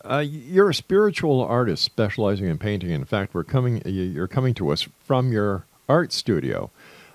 Uh, 0.04 0.24
you're 0.26 0.70
a 0.70 0.74
spiritual 0.74 1.40
artist 1.42 1.84
specializing 1.84 2.48
in 2.48 2.58
painting. 2.58 2.90
In 2.90 3.04
fact, 3.04 3.34
we're 3.34 3.44
coming. 3.44 3.80
You're 3.84 4.26
coming 4.26 4.52
to 4.54 4.70
us 4.70 4.88
from 5.04 5.30
your 5.32 5.64
art 5.88 6.12
studio. 6.12 6.70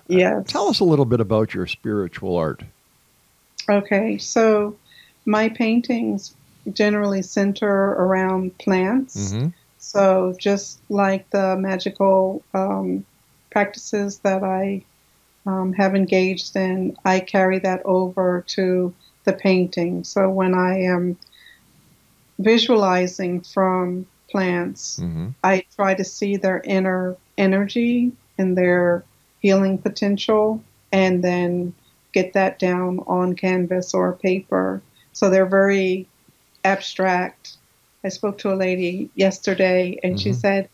Yeah. 0.06 0.38
Uh, 0.38 0.42
tell 0.44 0.68
us 0.68 0.80
a 0.80 0.84
little 0.84 1.04
bit 1.04 1.20
about 1.20 1.52
your 1.52 1.66
spiritual 1.66 2.34
art. 2.36 2.62
Okay, 3.68 4.16
so 4.16 4.76
my 5.26 5.50
paintings 5.50 6.34
generally 6.72 7.22
center 7.22 7.92
around 7.92 8.56
plants. 8.58 9.32
Mm-hmm. 9.32 9.48
So 9.78 10.34
just 10.38 10.80
like 10.88 11.30
the 11.30 11.56
magical 11.56 12.42
um, 12.52 13.04
practices 13.50 14.18
that 14.18 14.42
I 14.42 14.84
um, 15.46 15.72
have 15.72 15.94
engaged 15.94 16.54
in, 16.56 16.96
I 17.04 17.20
carry 17.20 17.58
that 17.60 17.82
over 17.84 18.44
to 18.48 18.94
the 19.24 19.32
painting. 19.32 20.04
So 20.04 20.28
when 20.28 20.54
I 20.54 20.80
am 20.82 21.16
visualizing 22.38 23.40
from 23.40 24.06
plants, 24.30 25.00
mm-hmm. 25.00 25.28
I 25.42 25.64
try 25.74 25.94
to 25.94 26.04
see 26.04 26.36
their 26.36 26.60
inner 26.60 27.16
energy 27.36 28.12
and 28.36 28.56
their 28.56 29.04
healing 29.40 29.78
potential 29.78 30.62
and 30.92 31.22
then 31.22 31.74
get 32.12 32.32
that 32.32 32.58
down 32.58 33.00
on 33.06 33.34
canvas 33.34 33.94
or 33.94 34.12
paper. 34.12 34.82
So 35.12 35.30
they're 35.30 35.46
very 35.46 36.08
abstract. 36.64 37.56
I 38.04 38.08
spoke 38.08 38.38
to 38.38 38.52
a 38.52 38.56
lady 38.56 39.10
yesterday 39.14 39.98
and 40.02 40.14
mm-hmm. 40.14 40.22
she 40.22 40.32
said, 40.32 40.68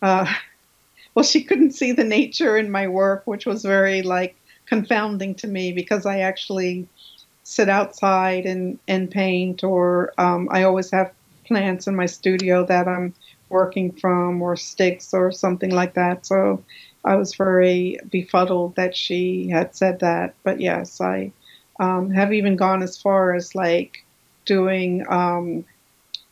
uh, 0.00 0.32
well, 1.14 1.24
she 1.24 1.44
couldn't 1.44 1.72
see 1.72 1.92
the 1.92 2.04
nature 2.04 2.56
in 2.56 2.70
my 2.70 2.88
work, 2.88 3.26
which 3.26 3.46
was 3.46 3.62
very 3.62 4.02
like 4.02 4.36
confounding 4.66 5.34
to 5.36 5.48
me 5.48 5.72
because 5.72 6.06
I 6.06 6.20
actually 6.20 6.88
sit 7.42 7.68
outside 7.68 8.46
and, 8.46 8.78
and 8.86 9.10
paint, 9.10 9.64
or 9.64 10.12
um, 10.18 10.48
I 10.50 10.62
always 10.62 10.90
have 10.92 11.12
plants 11.46 11.86
in 11.86 11.96
my 11.96 12.06
studio 12.06 12.64
that 12.66 12.88
I'm 12.88 13.14
working 13.48 13.92
from, 13.92 14.40
or 14.40 14.56
sticks, 14.56 15.12
or 15.12 15.32
something 15.32 15.70
like 15.70 15.94
that. 15.94 16.24
So 16.24 16.64
I 17.04 17.16
was 17.16 17.34
very 17.34 17.98
befuddled 18.10 18.76
that 18.76 18.96
she 18.96 19.48
had 19.48 19.74
said 19.74 19.98
that. 20.00 20.34
But 20.44 20.60
yes, 20.60 21.00
I 21.00 21.32
um, 21.80 22.10
have 22.10 22.32
even 22.32 22.56
gone 22.56 22.82
as 22.82 22.96
far 22.96 23.34
as 23.34 23.54
like 23.54 24.04
doing 24.44 25.04
um, 25.08 25.64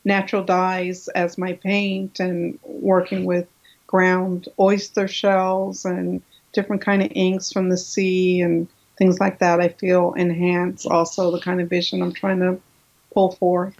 natural 0.05 0.45
dyes 0.45 1.09
as 1.09 1.39
my 1.39 1.53
paint 1.55 2.21
and 2.21 2.59
working 2.65 3.25
with 3.25 3.47
ground 3.87 4.49
oyster 4.59 5.09
shells 5.09 5.85
and 5.85 6.23
different 6.53 6.83
kind 6.83 7.03
of 7.03 7.11
inks 7.15 7.53
from 7.53 7.69
the 7.69 7.77
sea 7.77 8.41
and 8.41 8.69
things 8.97 9.19
like 9.19 9.39
that, 9.39 9.61
I 9.61 9.69
feel 9.69 10.15
enhance 10.17 10.87
also 10.87 11.31
the 11.31 11.41
kind 11.41 11.61
of 11.61 11.69
vision 11.69 12.03
I'm 12.03 12.13
trying 12.13 12.41
to 12.41 12.61
pull 13.13 13.33
forth. 13.33 13.75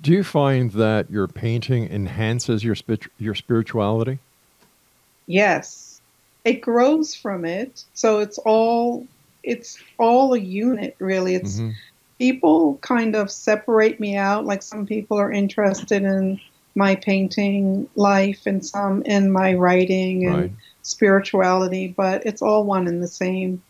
Do 0.00 0.12
you 0.12 0.24
find 0.24 0.70
that 0.72 1.10
your 1.10 1.28
painting 1.28 1.90
enhances 1.90 2.64
your 2.64 2.76
your 3.18 3.34
spirituality? 3.34 4.18
Yes, 5.26 6.00
it 6.44 6.60
grows 6.60 7.14
from 7.14 7.44
it. 7.44 7.84
So 7.94 8.20
it's 8.20 8.38
all 8.38 9.06
it's 9.42 9.78
all 9.98 10.34
a 10.34 10.38
unit, 10.38 10.96
really. 10.98 11.34
It's 11.34 11.56
mm-hmm. 11.56 11.70
People 12.20 12.76
kind 12.82 13.16
of 13.16 13.30
separate 13.30 13.98
me 13.98 14.14
out. 14.14 14.44
Like 14.44 14.62
some 14.62 14.84
people 14.84 15.18
are 15.18 15.32
interested 15.32 16.02
in 16.02 16.38
my 16.74 16.94
painting 16.94 17.88
life, 17.96 18.42
and 18.44 18.64
some 18.64 19.02
in 19.04 19.32
my 19.32 19.54
writing 19.54 20.26
and 20.26 20.36
right. 20.36 20.52
spirituality, 20.82 21.88
but 21.88 22.24
it's 22.26 22.42
all 22.42 22.64
one 22.64 22.86
and 22.86 23.02
the 23.02 23.08
same. 23.08 23.62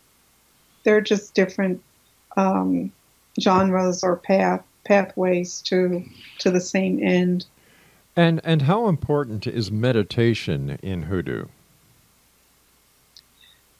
They're 0.83 0.99
just 0.99 1.33
different 1.33 1.81
um, 2.35 2.91
genres 3.39 4.03
or 4.03 4.17
path 4.17 4.63
pathways 4.83 5.61
to 5.61 6.03
to 6.39 6.51
the 6.51 6.59
same 6.59 7.01
end. 7.01 7.45
And 8.17 8.41
and 8.43 8.63
how 8.63 8.89
important 8.89 9.47
is 9.47 9.71
meditation 9.71 10.77
in 10.83 11.03
hoodoo? 11.03 11.45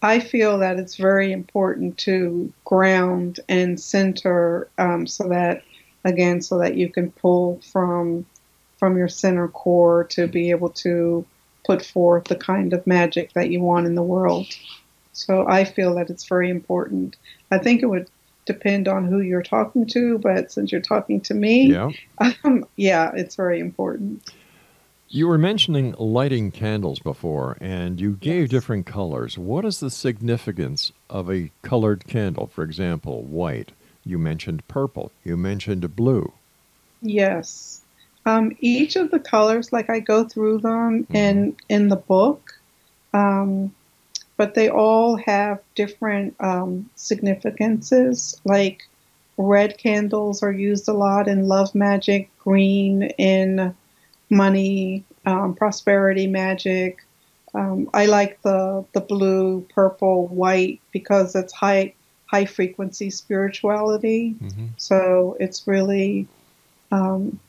I 0.01 0.19
feel 0.19 0.57
that 0.59 0.79
it's 0.79 0.95
very 0.95 1.31
important 1.31 1.97
to 1.99 2.51
ground 2.65 3.39
and 3.47 3.79
center 3.79 4.67
um, 4.77 5.05
so 5.05 5.27
that 5.29 5.63
again 6.03 6.41
so 6.41 6.57
that 6.57 6.75
you 6.75 6.89
can 6.89 7.11
pull 7.11 7.61
from 7.71 8.25
from 8.77 8.97
your 8.97 9.07
center 9.07 9.47
core 9.47 10.05
to 10.05 10.27
be 10.27 10.49
able 10.49 10.69
to 10.69 11.25
put 11.65 11.85
forth 11.85 12.25
the 12.25 12.35
kind 12.35 12.73
of 12.73 12.87
magic 12.87 13.33
that 13.33 13.51
you 13.51 13.61
want 13.61 13.85
in 13.85 13.93
the 13.93 14.01
world. 14.01 14.47
So 15.13 15.45
I 15.47 15.65
feel 15.65 15.93
that 15.95 16.09
it's 16.09 16.27
very 16.27 16.49
important. 16.49 17.15
I 17.51 17.59
think 17.59 17.83
it 17.83 17.85
would 17.85 18.09
depend 18.45 18.87
on 18.87 19.05
who 19.05 19.19
you're 19.19 19.43
talking 19.43 19.85
to, 19.85 20.17
but 20.17 20.51
since 20.51 20.71
you're 20.71 20.81
talking 20.81 21.21
to 21.21 21.35
me, 21.35 21.71
yeah, 21.73 21.91
um, 22.43 22.65
yeah 22.75 23.11
it's 23.13 23.35
very 23.35 23.59
important. 23.59 24.27
You 25.13 25.27
were 25.27 25.37
mentioning 25.37 25.93
lighting 25.99 26.51
candles 26.51 26.99
before, 26.99 27.57
and 27.59 27.99
you 27.99 28.13
gave 28.13 28.43
yes. 28.43 28.49
different 28.49 28.85
colors. 28.85 29.37
What 29.37 29.65
is 29.65 29.81
the 29.81 29.89
significance 29.89 30.93
of 31.09 31.29
a 31.29 31.51
colored 31.63 32.07
candle? 32.07 32.47
For 32.47 32.63
example, 32.63 33.23
white. 33.23 33.73
You 34.05 34.17
mentioned 34.17 34.65
purple. 34.69 35.11
You 35.25 35.35
mentioned 35.35 35.97
blue. 35.97 36.31
Yes. 37.01 37.81
Um, 38.25 38.55
each 38.61 38.95
of 38.95 39.11
the 39.11 39.19
colors, 39.19 39.73
like 39.73 39.89
I 39.89 39.99
go 39.99 40.23
through 40.23 40.59
them 40.59 41.03
mm-hmm. 41.03 41.15
in 41.15 41.57
in 41.67 41.89
the 41.89 41.97
book, 41.97 42.53
um, 43.13 43.75
but 44.37 44.53
they 44.53 44.69
all 44.69 45.17
have 45.17 45.59
different 45.75 46.37
um, 46.39 46.89
significances. 46.95 48.39
Like 48.45 48.87
red 49.35 49.77
candles 49.77 50.41
are 50.41 50.53
used 50.53 50.87
a 50.87 50.93
lot 50.93 51.27
in 51.27 51.49
love 51.49 51.75
magic, 51.75 52.29
green 52.39 53.03
in 53.17 53.75
money, 54.31 55.03
um, 55.25 55.53
prosperity 55.53 56.25
magic. 56.25 57.05
Um, 57.53 57.89
I 57.93 58.05
like 58.05 58.41
the 58.41 58.85
the 58.93 59.01
blue, 59.01 59.67
purple, 59.73 60.27
white 60.27 60.81
because 60.91 61.35
it's 61.35 61.53
high 61.53 61.93
high 62.25 62.45
frequency 62.45 63.09
spirituality. 63.09 64.35
Mm-hmm. 64.41 64.67
So 64.77 65.35
it's 65.39 65.67
really 65.67 66.27
um, 66.91 67.39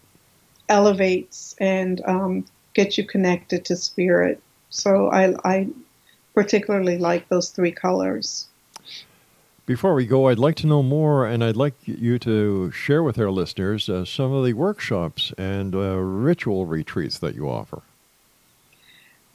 elevates 0.68 1.54
and 1.58 2.02
um, 2.04 2.44
gets 2.74 2.98
you 2.98 3.04
connected 3.04 3.64
to 3.66 3.76
spirit. 3.76 4.42
So 4.70 5.10
I, 5.10 5.34
I 5.44 5.68
particularly 6.34 6.98
like 6.98 7.28
those 7.28 7.50
three 7.50 7.72
colors. 7.72 8.48
Before 9.64 9.94
we 9.94 10.06
go, 10.06 10.28
I'd 10.28 10.40
like 10.40 10.56
to 10.56 10.66
know 10.66 10.82
more, 10.82 11.24
and 11.24 11.44
I'd 11.44 11.56
like 11.56 11.74
you 11.84 12.18
to 12.20 12.72
share 12.72 13.02
with 13.02 13.16
our 13.18 13.30
listeners 13.30 13.88
uh, 13.88 14.04
some 14.04 14.32
of 14.32 14.44
the 14.44 14.54
workshops 14.54 15.32
and 15.38 15.74
uh, 15.74 15.98
ritual 15.98 16.66
retreats 16.66 17.18
that 17.20 17.36
you 17.36 17.48
offer. 17.48 17.82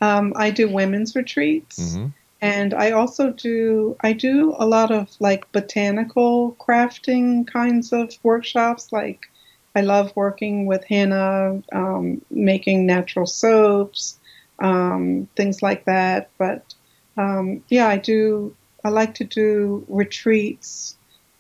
Um, 0.02 0.34
I 0.36 0.52
do 0.52 0.68
women's 0.68 1.16
retreats, 1.16 1.80
mm-hmm. 1.80 2.08
and 2.42 2.74
I 2.74 2.92
also 2.92 3.32
do 3.32 3.96
I 4.02 4.12
do 4.12 4.54
a 4.60 4.66
lot 4.66 4.92
of 4.92 5.10
like 5.20 5.50
botanical 5.54 6.58
crafting 6.60 7.48
kinds 7.48 7.94
of 7.94 8.14
workshops. 8.22 8.92
Like 8.92 9.30
I 9.76 9.82
love 9.82 10.12
working 10.14 10.66
with 10.66 10.84
henna, 10.84 11.64
um, 11.72 12.22
making 12.30 12.86
natural 12.86 13.28
soaps, 13.28 14.20
um, 14.60 15.30
things 15.38 15.62
like 15.62 15.86
that. 15.86 16.30
But 16.38 16.74
um, 17.16 17.64
yeah, 17.70 17.88
I 17.88 17.98
do 17.98 18.56
I 18.84 18.90
like 18.90 19.16
to 19.16 19.24
do 19.24 19.86
retreats, 19.88 20.96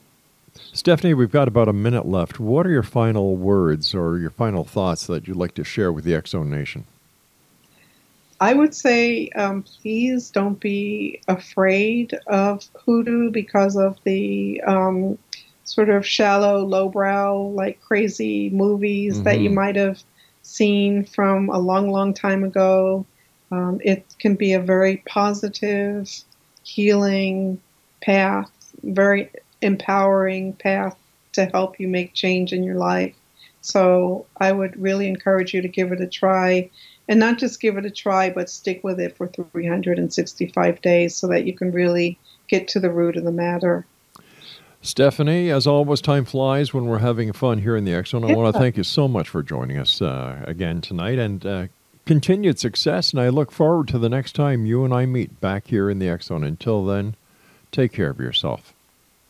Stephanie, 0.73 1.15
we've 1.15 1.31
got 1.31 1.49
about 1.49 1.69
a 1.69 1.73
minute 1.73 2.07
left. 2.07 2.39
What 2.39 2.67
are 2.67 2.71
your 2.71 2.83
final 2.83 3.37
words 3.37 3.95
or 3.95 4.19
your 4.19 4.31
final 4.31 4.65
thoughts 4.65 5.07
that 5.07 5.27
you'd 5.27 5.37
like 5.37 5.55
to 5.55 5.65
share 5.65 5.93
with 5.93 6.05
the 6.05 6.21
Zone 6.27 6.51
Nation? 6.51 6.85
I 8.41 8.55
would 8.55 8.75
say 8.75 9.29
um, 9.31 9.63
please 9.63 10.31
don't 10.31 10.59
be 10.59 11.21
afraid 11.29 12.19
of 12.27 12.69
hoodoo 12.75 13.31
because 13.31 13.77
of 13.77 13.99
the 14.05 14.61
um, 14.63 15.17
sort 15.65 15.89
of 15.89 16.05
shallow, 16.05 16.65
lowbrow, 16.65 17.53
like 17.55 17.81
crazy 17.81 18.51
movies 18.51 19.15
mm-hmm. 19.15 19.25
that 19.25 19.39
you 19.39 19.49
mm-hmm. 19.49 19.57
might 19.57 19.77
have 19.77 20.03
seen 20.53 21.05
from 21.05 21.49
a 21.49 21.59
long, 21.59 21.91
long 21.91 22.13
time 22.15 22.45
ago. 22.45 23.07
Um, 23.51 23.81
it 23.85 24.05
can 24.19 24.35
be 24.35 24.53
a 24.53 24.61
very 24.61 24.99
positive, 25.07 26.11
healing 26.63 27.61
path, 28.01 28.51
very 28.83 29.31
empowering 29.61 30.53
path 30.55 30.97
to 31.33 31.47
help 31.47 31.81
you 31.81 31.89
make 31.89 32.15
change 32.15 32.53
in 32.53 32.65
your 32.65 32.77
life. 32.77 33.15
So 33.61 34.27
I 34.37 34.53
would 34.53 34.81
really 34.81 35.07
encourage 35.07 35.55
you 35.55 35.63
to 35.63 35.69
give 35.69 35.93
it 35.93 36.01
a 36.01 36.07
try 36.07 36.71
and 37.09 37.19
not 37.19 37.39
just 37.39 37.61
give 37.61 37.77
it 37.77 37.87
a 37.87 37.91
try, 37.91 38.31
but 38.31 38.51
stick 38.51 38.83
with 38.85 39.01
it 39.01 39.17
for 39.17 39.27
365 39.27 40.81
days 40.83 41.17
so 41.17 41.27
that 41.29 41.45
you 41.45 41.53
can 41.53 41.71
really 41.73 42.19
get 42.49 42.69
to 42.69 42.81
the 42.81 42.91
root 42.91 43.17
of 43.17 43.25
the 43.25 43.33
matter. 43.33 43.87
Stephanie, 44.85 45.49
as 45.49 45.65
always, 45.65 46.01
time 46.01 46.25
flies 46.25 46.75
when 46.75 46.87
we're 46.87 46.99
having 46.99 47.33
fun 47.33 47.59
here 47.59 47.77
in 47.77 47.85
the 47.85 48.05
Zone. 48.05 48.25
I 48.25 48.35
want 48.35 48.53
to 48.53 48.59
thank 48.59 48.77
you 48.77 48.83
so 48.83 49.07
much 49.07 49.29
for 49.29 49.41
joining 49.41 49.79
us 49.79 50.03
uh, 50.03 50.43
again 50.45 50.81
tonight 50.81 51.21
and 51.21 51.47
uh, 51.47 51.67
continued 52.05 52.59
success. 52.59 53.13
And 53.13 53.21
I 53.21 53.29
look 53.29 53.53
forward 53.53 53.87
to 53.89 53.99
the 54.01 54.09
next 54.09 54.33
time 54.33 54.67
you 54.67 54.85
and 54.85 54.93
I 54.93 55.07
meet 55.07 55.41
back 55.41 55.69
here 55.69 55.89
in 55.89 56.01
the 56.01 56.19
Zone. 56.21 56.43
Until 56.43 56.85
then, 56.85 57.15
take 57.71 57.93
care 57.93 58.11
of 58.11 58.19
yourself. 58.19 58.75